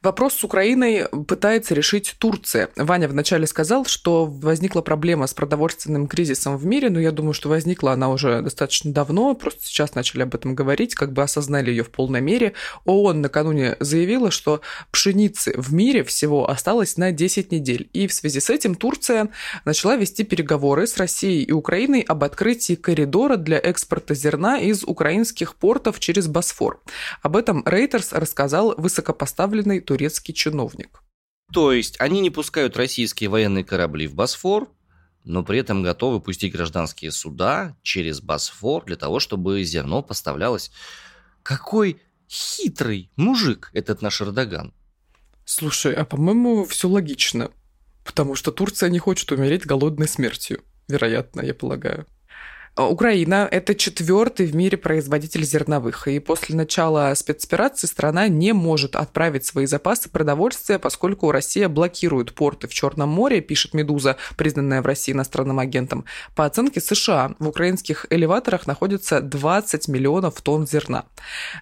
Вопрос 0.00 0.34
с 0.34 0.44
Украиной 0.44 1.08
пытается 1.26 1.74
решить 1.74 2.14
Турция. 2.18 2.68
Ваня 2.76 3.08
вначале 3.08 3.48
сказал, 3.48 3.84
что 3.84 4.26
возникла 4.26 4.80
проблема 4.80 5.26
с 5.26 5.34
продовольственным 5.34 6.06
кризисом 6.06 6.56
в 6.56 6.64
мире, 6.64 6.88
но 6.88 7.00
я 7.00 7.10
думаю, 7.10 7.32
что 7.32 7.48
возникла 7.48 7.92
она 7.92 8.08
уже 8.08 8.40
достаточно 8.42 8.92
давно, 8.92 9.34
просто 9.34 9.64
сейчас 9.64 9.96
начали 9.96 10.22
об 10.22 10.36
этом 10.36 10.54
говорить, 10.54 10.94
как 10.94 11.12
бы 11.12 11.22
осознали 11.22 11.70
ее 11.70 11.82
в 11.82 11.90
полной 11.90 12.20
мере. 12.20 12.52
ООН 12.84 13.22
накануне 13.22 13.76
заявила, 13.80 14.30
что 14.30 14.60
пшеницы 14.92 15.52
в 15.56 15.74
мире 15.74 16.04
всего 16.04 16.48
осталось 16.48 16.96
на 16.96 17.10
10 17.10 17.50
недель. 17.50 17.90
И 17.92 18.06
в 18.06 18.12
связи 18.12 18.38
с 18.38 18.50
этим 18.50 18.76
Турция 18.76 19.30
начала 19.64 19.96
вести 19.96 20.22
переговоры 20.22 20.86
с 20.86 20.96
Россией 20.96 21.42
и 21.42 21.50
Украиной 21.50 22.02
об 22.02 22.22
открытии 22.22 22.74
коридора 22.74 23.36
для 23.36 23.58
экспорта 23.58 24.14
зерна 24.14 24.58
из 24.58 24.84
украинских 24.84 25.56
портов 25.56 25.98
через 25.98 26.28
Босфор. 26.28 26.80
Об 27.22 27.34
этом 27.34 27.64
Рейтерс 27.66 28.12
рассказал 28.12 28.74
высокопоставленный 28.76 29.80
турецкий 29.98 30.32
чиновник. 30.32 31.02
То 31.52 31.72
есть 31.72 32.00
они 32.00 32.20
не 32.20 32.30
пускают 32.30 32.76
российские 32.76 33.30
военные 33.30 33.64
корабли 33.64 34.06
в 34.06 34.14
Босфор, 34.14 34.70
но 35.24 35.42
при 35.42 35.58
этом 35.58 35.82
готовы 35.82 36.20
пустить 36.20 36.52
гражданские 36.52 37.10
суда 37.10 37.76
через 37.82 38.20
Босфор 38.20 38.84
для 38.84 38.96
того, 38.96 39.18
чтобы 39.18 39.62
зерно 39.64 40.02
поставлялось. 40.02 40.70
Какой 41.42 42.00
хитрый 42.30 43.10
мужик 43.16 43.70
этот 43.74 44.00
наш 44.02 44.20
Эрдоган. 44.22 44.72
Слушай, 45.44 45.94
а 45.94 46.04
по-моему, 46.04 46.64
все 46.64 46.88
логично. 46.88 47.50
Потому 48.04 48.36
что 48.36 48.52
Турция 48.52 48.90
не 48.90 48.98
хочет 48.98 49.32
умереть 49.32 49.66
голодной 49.66 50.06
смертью. 50.06 50.62
Вероятно, 50.86 51.40
я 51.40 51.54
полагаю. 51.54 52.06
А, 52.78 52.86
Украина– 52.86 53.48
это 53.50 53.74
четвертый 53.74 54.46
в 54.46 54.54
мире 54.54 54.78
производитель 54.78 55.42
зерновых, 55.42 56.06
и 56.06 56.20
после 56.20 56.54
начала 56.54 57.12
спецоперации 57.16 57.88
страна 57.88 58.28
не 58.28 58.52
может 58.52 58.94
отправить 58.94 59.44
свои 59.44 59.66
запасы 59.66 60.08
продовольствия, 60.08 60.78
поскольку 60.78 61.32
Россия 61.32 61.68
блокирует 61.68 62.34
порты 62.34 62.68
в 62.68 62.72
Черном 62.72 63.08
море, 63.08 63.40
пишет 63.40 63.74
«Медуза», 63.74 64.16
признанная 64.36 64.80
в 64.80 64.86
России 64.86 65.10
иностранным 65.10 65.58
агентом. 65.58 66.04
По 66.36 66.44
оценке 66.44 66.80
США, 66.80 67.34
в 67.40 67.48
украинских 67.48 68.06
элеваторах 68.10 68.68
находится 68.68 69.20
20 69.20 69.88
миллионов 69.88 70.40
тонн 70.40 70.64
зерна. 70.64 71.06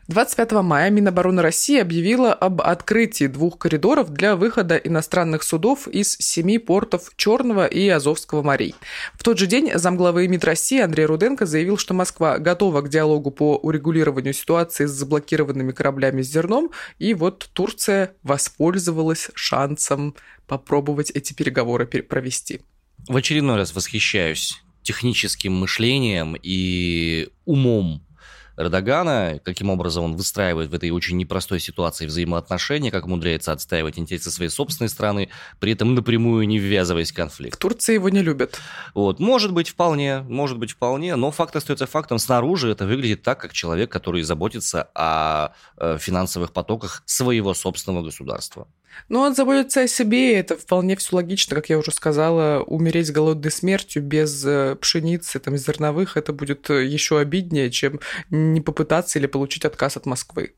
25 0.08 0.52
мая 0.62 0.90
Минобороны 0.90 1.40
России 1.40 1.80
объявила 1.80 2.35
об 2.35 2.61
открытии 2.61 3.26
двух 3.26 3.56
коридоров 3.56 4.11
для 4.11 4.37
выхода 4.37 4.76
иностранных 4.76 5.44
судов 5.44 5.88
из 5.88 6.18
семи 6.18 6.58
портов 6.58 7.12
Черного 7.16 7.64
и 7.64 7.88
Азовского 7.88 8.42
морей. 8.42 8.75
В 9.14 9.25
тот 9.25 9.38
же 9.38 9.46
день 9.46 9.70
замглавы 9.75 10.28
МИД 10.28 10.44
России 10.44 10.80
Андрей 10.82 11.06
Руденко 11.07 11.47
заявил, 11.47 11.79
что 11.79 11.95
Москва 11.95 12.39
готова 12.39 12.83
к 12.83 12.89
диалогу 12.89 13.31
по 13.31 13.57
урегулированию 13.57 14.33
ситуации 14.33 14.87
с 14.87 14.91
заблокированными 14.91 15.73
кораблями 15.73 16.23
с 16.23 16.29
зерном, 16.29 16.71
и 16.99 17.15
вот 17.15 17.51
Турция 17.53 18.15
воспользовалась 18.23 19.31
шансом 19.35 20.15
попробовать 20.47 21.11
эти 21.11 21.33
переговоры 21.33 21.87
провести. 21.87 22.61
В 23.09 23.17
очередной 23.17 23.57
раз 23.57 23.75
восхищаюсь 23.75 24.63
техническим 24.83 25.53
мышлением 25.53 26.37
и 26.41 27.29
умом 27.45 28.06
Эрдогана, 28.57 29.41
каким 29.45 29.71
образом 29.71 30.05
он 30.05 30.17
выстраивает 30.17 30.71
в 30.71 30.75
этой 30.75 30.91
очень 30.91 31.17
непростой 31.17 31.61
ситуации 31.61 32.07
взаимоотношения, 32.07 32.91
как 32.91 33.07
умудряется 33.07 33.53
отстаивать 33.53 33.99
интересы 33.99 34.31
своей 34.31 34.51
собственной 34.51 34.89
страны, 34.89 35.29
при 35.61 35.73
этом 35.73 35.95
напрямую 35.95 36.47
не 36.49 36.59
ввязываясь 36.59 37.13
в 37.13 37.15
конфликт. 37.15 37.57
В 37.57 37.59
Турции 37.59 37.95
его 37.95 38.09
не 38.09 38.23
любят. 38.23 38.59
Вот, 38.95 39.21
может 39.21 39.53
быть, 39.53 39.69
вполне, 39.69 40.21
может 40.21 40.59
быть, 40.59 40.73
вполне, 40.73 41.17
но 41.17 41.31
факт 41.31 41.57
остается 41.57 41.87
фактом. 41.87 42.19
Снаружи 42.19 42.71
это 42.71 42.87
выглядит 42.87 43.23
так, 43.23 43.41
как 43.41 43.53
человек, 43.53 43.91
который 43.91 44.23
заботится 44.23 44.89
о 44.95 45.53
э, 45.77 45.99
финансовых 45.99 46.53
потоках 46.53 47.03
своего 47.07 47.55
собственного 47.55 48.05
государства. 48.05 48.67
Ну, 49.09 49.21
он 49.21 49.35
заботится 49.35 49.83
о 49.83 49.89
себе, 49.89 50.35
это 50.39 50.57
вполне 50.57 50.97
все 50.97 51.17
логично, 51.17 51.55
как 51.55 51.69
я 51.69 51.79
уже 51.79 51.93
сказала, 51.93 52.63
умереть 52.63 53.13
голодной 53.13 53.51
смертью 53.51 54.03
без 54.03 54.45
э, 54.45 54.77
пшеницы, 54.81 55.39
там, 55.39 55.57
зерновых, 55.57 56.17
это 56.17 56.33
будет 56.33 56.69
э, 56.71 56.85
еще 56.85 57.19
обиднее, 57.19 57.71
чем 57.71 58.01
не 58.53 58.61
попытаться 58.61 59.19
или 59.19 59.26
получить 59.26 59.65
отказ 59.65 59.97
от 59.97 60.07
Москвы. 60.07 60.55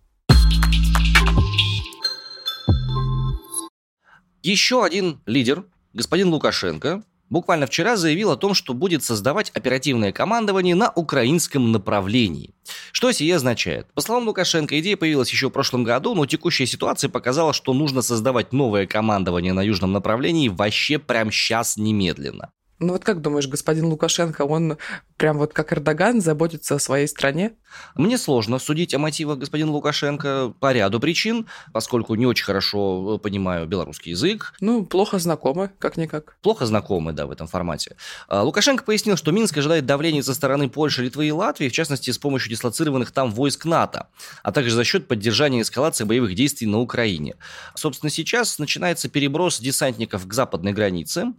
Еще 4.42 4.84
один 4.84 5.20
лидер, 5.26 5.64
господин 5.92 6.28
Лукашенко, 6.28 7.02
буквально 7.30 7.66
вчера 7.66 7.96
заявил 7.96 8.30
о 8.30 8.36
том, 8.36 8.54
что 8.54 8.74
будет 8.74 9.02
создавать 9.02 9.50
оперативное 9.50 10.12
командование 10.12 10.74
на 10.74 10.90
украинском 10.90 11.72
направлении. 11.72 12.54
Что 12.92 13.12
сие 13.12 13.36
означает? 13.36 13.92
По 13.94 14.00
словам 14.00 14.26
Лукашенко, 14.26 14.78
идея 14.80 14.96
появилась 14.96 15.30
еще 15.30 15.48
в 15.48 15.52
прошлом 15.52 15.84
году, 15.84 16.14
но 16.14 16.26
текущая 16.26 16.66
ситуация 16.66 17.10
показала, 17.10 17.52
что 17.52 17.74
нужно 17.74 18.02
создавать 18.02 18.52
новое 18.52 18.86
командование 18.86 19.52
на 19.52 19.62
южном 19.62 19.92
направлении 19.92 20.48
вообще 20.48 20.98
прямо 20.98 21.30
сейчас 21.30 21.76
немедленно. 21.76 22.52
Ну 22.80 22.92
вот 22.92 23.04
как 23.04 23.20
думаешь, 23.20 23.48
господин 23.48 23.86
Лукашенко, 23.86 24.42
он 24.42 24.78
прям 25.16 25.38
вот 25.38 25.52
как 25.52 25.72
Эрдоган 25.72 26.20
заботится 26.20 26.76
о 26.76 26.78
своей 26.78 27.08
стране? 27.08 27.54
Мне 27.96 28.16
сложно 28.18 28.58
судить 28.60 28.94
о 28.94 28.98
мотивах 28.98 29.38
господина 29.38 29.72
Лукашенко 29.72 30.54
по 30.60 30.72
ряду 30.72 31.00
причин, 31.00 31.46
поскольку 31.72 32.14
не 32.14 32.24
очень 32.24 32.44
хорошо 32.44 33.16
э, 33.16 33.18
понимаю 33.18 33.66
белорусский 33.66 34.12
язык. 34.12 34.54
Ну, 34.60 34.86
плохо 34.86 35.18
знакомы, 35.18 35.70
как-никак. 35.80 36.36
Плохо 36.40 36.66
знакомы, 36.66 37.12
да, 37.12 37.26
в 37.26 37.32
этом 37.32 37.48
формате. 37.48 37.96
А, 38.28 38.42
Лукашенко 38.42 38.84
пояснил, 38.84 39.16
что 39.16 39.32
Минск 39.32 39.58
ожидает 39.58 39.84
давления 39.84 40.22
со 40.22 40.32
стороны 40.32 40.68
Польши, 40.68 41.02
Литвы 41.02 41.26
и 41.26 41.32
Латвии, 41.32 41.68
в 41.68 41.72
частности, 41.72 42.12
с 42.12 42.18
помощью 42.18 42.50
дислоцированных 42.50 43.10
там 43.10 43.32
войск 43.32 43.64
НАТО, 43.64 44.06
а 44.44 44.52
также 44.52 44.70
за 44.70 44.84
счет 44.84 45.08
поддержания 45.08 45.62
эскалации 45.62 46.04
боевых 46.04 46.36
действий 46.36 46.68
на 46.68 46.78
Украине. 46.78 47.34
Собственно, 47.74 48.10
сейчас 48.10 48.58
начинается 48.60 49.08
переброс 49.08 49.58
десантников 49.58 50.26
к 50.28 50.32
западной 50.32 50.72
границе. 50.72 51.32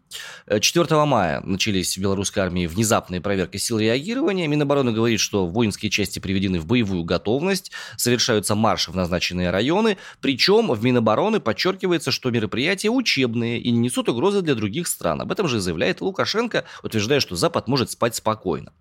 4 0.60 0.86
э, 0.86 0.95
мая 1.30 1.42
начались 1.44 1.98
в 1.98 2.02
белорусской 2.02 2.44
армии 2.44 2.65
внезапные 2.65 3.22
проверки 3.22 3.58
сил 3.58 3.80
реагирования. 3.80 4.48
Минобороны 4.48 4.92
говорит, 4.92 5.20
что 5.20 5.46
воинские 5.46 5.92
части 5.92 6.20
приведены 6.20 6.60
в 6.60 6.65
боевую 6.65 7.04
готовность, 7.04 7.72
совершаются 7.98 8.56
марши 8.56 8.92
в 8.92 8.96
назначенные 8.96 9.52
районы, 9.52 9.98
причем 10.22 10.72
в 10.72 10.84
Минобороны 10.84 11.39
подчеркивается, 11.39 12.12
что 12.12 12.32
мероприятия 12.32 12.89
учебные 12.89 13.60
и 13.60 13.72
не 13.72 13.80
несут 13.80 14.10
угрозы 14.10 14.42
для 14.42 14.56
других 14.56 14.88
стран. 14.88 15.22
Об 15.22 15.32
этом 15.32 15.48
же 15.48 15.60
заявляет 15.60 16.02
Лукашенко, 16.02 16.65
утверждая, 16.84 17.20
что 17.20 17.36
Запад 17.36 17.68
может 17.68 17.92
спать 17.92 18.15
спокойно. 18.15 18.72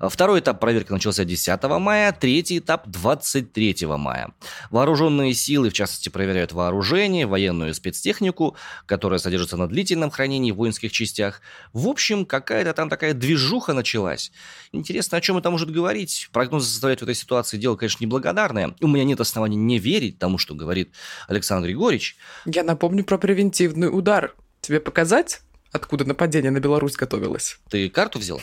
Второй 0.00 0.40
этап 0.40 0.60
проверки 0.60 0.90
начался 0.92 1.24
10 1.24 1.62
мая, 1.78 2.12
третий 2.12 2.58
этап 2.58 2.88
23 2.88 3.86
мая. 3.86 4.32
Вооруженные 4.70 5.34
силы, 5.34 5.68
в 5.68 5.72
частности, 5.74 6.08
проверяют 6.08 6.52
вооружение, 6.52 7.26
военную 7.26 7.74
спецтехнику, 7.74 8.56
которая 8.86 9.18
содержится 9.18 9.56
на 9.58 9.68
длительном 9.68 10.10
хранении 10.10 10.52
в 10.52 10.56
воинских 10.56 10.92
частях. 10.92 11.42
В 11.72 11.88
общем, 11.90 12.24
какая-то 12.24 12.72
там 12.72 12.88
такая 12.88 13.12
движуха 13.12 13.72
началась. 13.72 14.32
Интересно, 14.72 15.18
о 15.18 15.20
чем 15.20 15.36
это 15.36 15.50
может 15.50 15.70
говорить? 15.70 16.28
Прогнозы 16.32 16.68
составлять 16.68 17.00
в 17.00 17.02
этой 17.02 17.14
ситуации 17.14 17.58
дело, 17.58 17.76
конечно, 17.76 18.02
неблагодарное. 18.04 18.74
У 18.80 18.86
меня 18.86 19.04
нет 19.04 19.20
оснований 19.20 19.56
не 19.56 19.78
верить 19.78 20.18
тому, 20.18 20.38
что 20.38 20.54
говорит 20.54 20.92
Александр 21.28 21.68
Григорьевич. 21.68 22.16
Я 22.46 22.62
напомню 22.62 23.04
про 23.04 23.18
превентивный 23.18 23.88
удар. 23.88 24.34
Тебе 24.60 24.80
показать, 24.80 25.42
откуда 25.72 26.04
нападение 26.04 26.50
на 26.50 26.60
Беларусь 26.60 26.96
готовилось? 26.96 27.58
Ты 27.68 27.88
карту 27.90 28.18
взяла? 28.18 28.40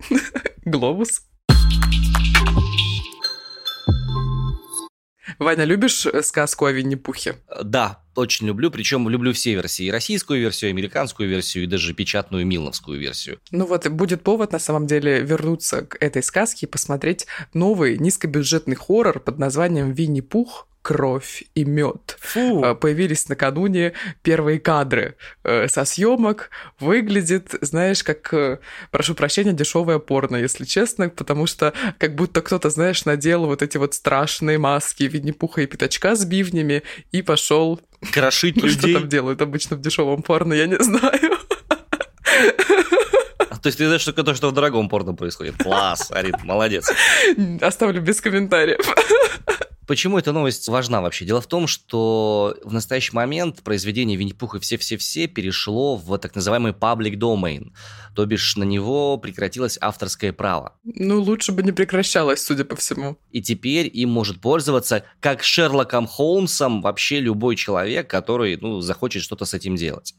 Глобус. 0.64 1.22
Ваня, 5.38 5.64
любишь 5.64 6.06
э, 6.06 6.22
сказку 6.22 6.64
о 6.64 6.72
Винни-Пухе? 6.72 7.36
Да, 7.62 8.02
очень 8.14 8.46
люблю, 8.46 8.70
причем 8.70 9.08
люблю 9.08 9.32
все 9.32 9.54
версии. 9.54 9.86
И 9.86 9.90
российскую 9.90 10.40
версию, 10.40 10.70
и 10.70 10.72
американскую 10.72 11.28
версию, 11.28 11.64
и 11.64 11.66
даже 11.66 11.92
печатную 11.94 12.46
милновскую 12.46 12.98
версию. 12.98 13.38
Ну 13.50 13.66
вот, 13.66 13.86
будет 13.88 14.22
повод, 14.22 14.52
на 14.52 14.58
самом 14.58 14.86
деле, 14.86 15.20
вернуться 15.20 15.82
к 15.82 15.96
этой 16.00 16.22
сказке 16.22 16.66
и 16.66 16.68
посмотреть 16.68 17.26
новый 17.52 17.98
низкобюджетный 17.98 18.76
хоррор 18.76 19.20
под 19.20 19.38
названием 19.38 19.92
«Винни-Пух 19.92 20.66
кровь 20.86 21.42
и 21.56 21.64
мед. 21.64 22.16
Фу. 22.20 22.62
А, 22.62 22.74
появились 22.76 23.28
накануне 23.28 23.92
первые 24.22 24.60
кадры 24.60 25.16
э, 25.42 25.66
со 25.66 25.84
съемок. 25.84 26.50
Выглядит, 26.78 27.56
знаешь, 27.60 28.04
как, 28.04 28.32
э, 28.32 28.60
прошу 28.92 29.16
прощения, 29.16 29.52
дешевое 29.52 29.98
порно, 29.98 30.36
если 30.36 30.64
честно, 30.64 31.08
потому 31.08 31.48
что 31.48 31.72
как 31.98 32.14
будто 32.14 32.40
кто-то, 32.40 32.70
знаешь, 32.70 33.04
надел 33.04 33.46
вот 33.46 33.62
эти 33.62 33.78
вот 33.78 33.94
страшные 33.94 34.58
маски 34.58 35.02
Винни-Пуха 35.02 35.62
и 35.62 35.66
Пятачка 35.66 36.14
с 36.14 36.24
бивнями 36.24 36.84
и 37.10 37.20
пошел 37.20 37.80
крошить 38.12 38.54
ну, 38.62 38.68
людей. 38.68 38.92
Что 38.92 39.00
там 39.00 39.08
делают 39.08 39.42
обычно 39.42 39.74
в 39.74 39.80
дешевом 39.80 40.22
порно, 40.22 40.54
я 40.54 40.66
не 40.66 40.78
знаю. 40.78 41.36
А, 43.50 43.58
то 43.58 43.66
есть 43.66 43.78
ты 43.78 43.86
знаешь, 43.86 44.02
что 44.02 44.12
то, 44.12 44.34
что 44.36 44.50
в 44.50 44.52
дорогом 44.52 44.88
порно 44.88 45.14
происходит. 45.14 45.56
Класс, 45.60 46.12
Арит, 46.12 46.44
молодец. 46.44 46.92
Оставлю 47.60 48.00
без 48.00 48.20
комментариев. 48.20 48.86
Почему 49.86 50.18
эта 50.18 50.32
новость 50.32 50.68
важна 50.68 51.00
вообще? 51.00 51.24
Дело 51.24 51.40
в 51.40 51.46
том, 51.46 51.66
что 51.66 52.56
в 52.64 52.72
настоящий 52.72 53.14
момент 53.14 53.62
произведение 53.62 54.16
Винни-Пух 54.16 54.56
и 54.56 54.58
все-все-все 54.58 55.28
перешло 55.28 55.96
в 55.96 56.18
так 56.18 56.34
называемый 56.34 56.72
public 56.72 57.14
domain, 57.14 57.72
то 58.14 58.26
бишь 58.26 58.56
на 58.56 58.64
него 58.64 59.16
прекратилось 59.18 59.78
авторское 59.80 60.32
право. 60.32 60.72
Ну, 60.84 61.20
лучше 61.22 61.52
бы 61.52 61.62
не 61.62 61.72
прекращалось, 61.72 62.42
судя 62.42 62.64
по 62.64 62.74
всему. 62.74 63.16
И 63.30 63.40
теперь 63.40 63.88
им 63.92 64.10
может 64.10 64.40
пользоваться 64.40 65.04
как 65.20 65.44
Шерлоком 65.44 66.06
Холмсом 66.06 66.82
вообще 66.82 67.20
любой 67.20 67.56
человек, 67.56 68.10
который 68.10 68.56
ну, 68.60 68.80
захочет 68.80 69.22
что-то 69.22 69.44
с 69.44 69.54
этим 69.54 69.76
делать. 69.76 70.14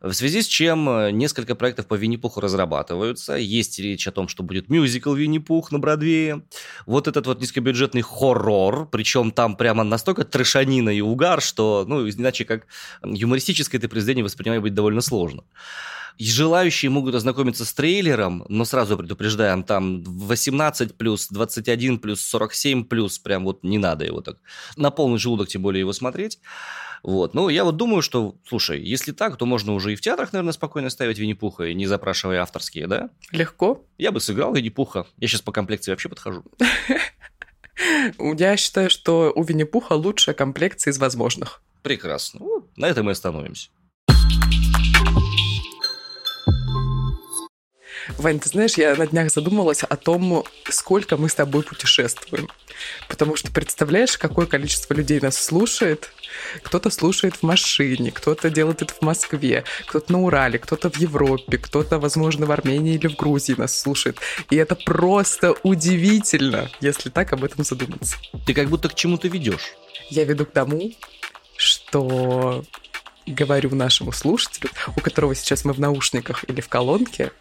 В 0.00 0.12
связи 0.12 0.42
с 0.42 0.46
чем 0.46 0.88
э, 0.88 1.10
несколько 1.10 1.56
проектов 1.56 1.86
по 1.86 1.94
Винни-Пуху 1.94 2.40
разрабатываются. 2.40 3.34
Есть 3.34 3.80
речь 3.80 4.06
о 4.06 4.12
том, 4.12 4.28
что 4.28 4.44
будет 4.44 4.68
мюзикл 4.68 5.12
Винни-Пух 5.12 5.72
на 5.72 5.80
Бродвее. 5.80 6.44
Вот 6.86 7.08
этот 7.08 7.26
вот 7.26 7.40
низкобюджетный 7.40 8.02
хоррор, 8.02 8.88
причем 8.98 9.30
там 9.30 9.54
прямо 9.54 9.84
настолько 9.84 10.24
трешанина 10.24 10.90
и 10.90 11.00
угар, 11.00 11.40
что, 11.40 11.84
ну, 11.86 12.10
иначе 12.10 12.44
как 12.44 12.66
юмористическое 13.04 13.78
это 13.78 13.88
произведение 13.88 14.24
воспринимать 14.24 14.60
будет 14.60 14.74
довольно 14.74 15.02
сложно. 15.02 15.44
И 16.16 16.24
желающие 16.24 16.90
могут 16.90 17.14
ознакомиться 17.14 17.64
с 17.64 17.72
трейлером, 17.72 18.44
но 18.48 18.64
сразу 18.64 18.98
предупреждаем, 18.98 19.62
там 19.62 20.02
18 20.02 20.96
плюс, 20.96 21.28
21 21.28 22.00
плюс, 22.00 22.20
47 22.22 22.86
плюс, 22.86 23.20
прям 23.20 23.44
вот 23.44 23.62
не 23.62 23.78
надо 23.78 24.04
его 24.04 24.20
так 24.20 24.38
на 24.76 24.90
полный 24.90 25.20
желудок, 25.20 25.46
тем 25.46 25.62
более 25.62 25.78
его 25.78 25.92
смотреть. 25.92 26.40
Вот. 27.04 27.34
Ну, 27.34 27.48
я 27.50 27.62
вот 27.62 27.76
думаю, 27.76 28.02
что, 28.02 28.34
слушай, 28.48 28.82
если 28.82 29.12
так, 29.12 29.36
то 29.36 29.46
можно 29.46 29.74
уже 29.74 29.92
и 29.92 29.94
в 29.94 30.00
театрах, 30.00 30.32
наверное, 30.32 30.52
спокойно 30.52 30.90
ставить 30.90 31.20
Винни-Пуха, 31.20 31.72
не 31.72 31.86
запрашивая 31.86 32.42
авторские, 32.42 32.88
да? 32.88 33.10
Легко. 33.30 33.86
Я 33.96 34.10
бы 34.10 34.18
сыграл 34.18 34.52
Винни-Пуха. 34.52 35.06
Я 35.18 35.28
сейчас 35.28 35.42
по 35.42 35.52
комплекции 35.52 35.92
вообще 35.92 36.08
подхожу. 36.08 36.42
Я 38.18 38.56
считаю, 38.56 38.90
что 38.90 39.32
у 39.34 39.42
Винни-Пуха 39.42 39.94
лучшая 39.94 40.34
комплекция 40.34 40.92
из 40.92 40.98
возможных. 40.98 41.62
Прекрасно. 41.82 42.40
На 42.76 42.86
этом 42.86 43.06
мы 43.06 43.12
остановимся. 43.12 43.70
Вань, 48.16 48.40
ты 48.40 48.48
знаешь, 48.48 48.74
я 48.74 48.94
на 48.96 49.06
днях 49.06 49.30
задумалась 49.30 49.82
о 49.82 49.96
том, 49.96 50.44
сколько 50.70 51.16
мы 51.16 51.28
с 51.28 51.34
тобой 51.34 51.62
путешествуем. 51.62 52.48
Потому 53.08 53.36
что 53.36 53.50
представляешь, 53.50 54.16
какое 54.16 54.46
количество 54.46 54.94
людей 54.94 55.20
нас 55.20 55.36
слушает. 55.36 56.10
Кто-то 56.62 56.90
слушает 56.90 57.36
в 57.36 57.42
машине, 57.42 58.10
кто-то 58.12 58.50
делает 58.50 58.82
это 58.82 58.94
в 58.94 59.02
Москве, 59.02 59.64
кто-то 59.86 60.12
на 60.12 60.22
Урале, 60.22 60.58
кто-то 60.58 60.90
в 60.90 60.96
Европе, 60.96 61.58
кто-то, 61.58 61.98
возможно, 61.98 62.46
в 62.46 62.52
Армении 62.52 62.94
или 62.94 63.08
в 63.08 63.16
Грузии 63.16 63.54
нас 63.54 63.78
слушает. 63.78 64.18
И 64.50 64.56
это 64.56 64.74
просто 64.74 65.54
удивительно, 65.62 66.70
если 66.80 67.10
так 67.10 67.32
об 67.32 67.44
этом 67.44 67.64
задуматься. 67.64 68.16
Ты 68.46 68.54
как 68.54 68.68
будто 68.68 68.88
к 68.88 68.94
чему-то 68.94 69.28
ведешь. 69.28 69.74
Я 70.10 70.24
веду 70.24 70.46
к 70.46 70.52
тому, 70.52 70.92
что 71.56 72.64
говорю 73.26 73.74
нашему 73.74 74.12
слушателю, 74.12 74.70
у 74.96 75.00
которого 75.00 75.34
сейчас 75.34 75.64
мы 75.64 75.72
в 75.72 75.80
наушниках 75.80 76.44
или 76.48 76.60
в 76.60 76.68
колонке, 76.68 77.32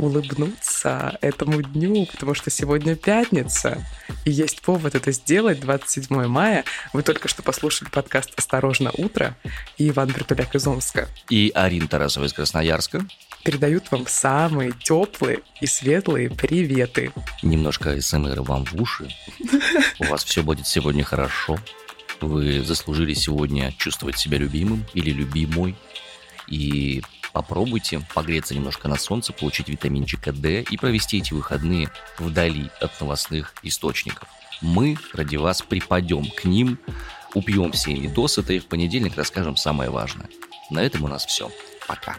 улыбнуться 0.00 1.18
этому 1.20 1.62
дню, 1.62 2.06
потому 2.06 2.34
что 2.34 2.50
сегодня 2.50 2.96
пятница, 2.96 3.86
и 4.24 4.30
есть 4.30 4.62
повод 4.62 4.94
это 4.94 5.12
сделать, 5.12 5.60
27 5.60 6.26
мая. 6.26 6.64
Вы 6.92 7.02
только 7.02 7.28
что 7.28 7.42
послушали 7.42 7.90
подкаст 7.90 8.32
«Осторожно, 8.36 8.90
утро» 8.96 9.36
и 9.76 9.90
Иван 9.90 10.12
Притуляк 10.12 10.54
из 10.54 10.66
Омска. 10.66 11.08
И 11.28 11.52
Арина 11.54 11.86
Тарасова 11.86 12.24
из 12.24 12.32
Красноярска. 12.32 13.04
Передают 13.44 13.90
вам 13.90 14.06
самые 14.06 14.72
теплые 14.72 15.40
и 15.60 15.66
светлые 15.66 16.30
приветы. 16.30 17.12
Немножко 17.42 18.00
СМР 18.00 18.40
вам 18.40 18.64
в 18.64 18.74
уши. 18.80 19.08
У 19.98 20.04
вас 20.04 20.24
все 20.24 20.42
будет 20.42 20.66
сегодня 20.66 21.04
хорошо. 21.04 21.58
Вы 22.22 22.62
заслужили 22.62 23.12
сегодня 23.14 23.72
чувствовать 23.78 24.18
себя 24.18 24.38
любимым 24.38 24.84
или 24.94 25.10
любимой. 25.10 25.76
И 26.48 27.02
Попробуйте 27.32 28.00
погреться 28.14 28.54
немножко 28.54 28.88
на 28.88 28.96
солнце, 28.96 29.32
получить 29.32 29.68
витаминчика 29.68 30.32
D 30.32 30.62
и 30.62 30.76
провести 30.76 31.18
эти 31.18 31.32
выходные 31.32 31.90
вдали 32.18 32.70
от 32.80 33.00
новостных 33.00 33.54
источников. 33.62 34.28
Мы 34.60 34.96
ради 35.14 35.36
вас 35.36 35.62
припадем 35.62 36.30
к 36.30 36.44
ним, 36.44 36.78
упьемся 37.34 37.90
ими 37.90 38.08
досыта 38.08 38.52
и 38.52 38.58
в 38.58 38.66
понедельник 38.66 39.16
расскажем 39.16 39.56
самое 39.56 39.90
важное. 39.90 40.28
На 40.70 40.80
этом 40.80 41.04
у 41.04 41.08
нас 41.08 41.24
все. 41.24 41.50
Пока. 41.86 42.16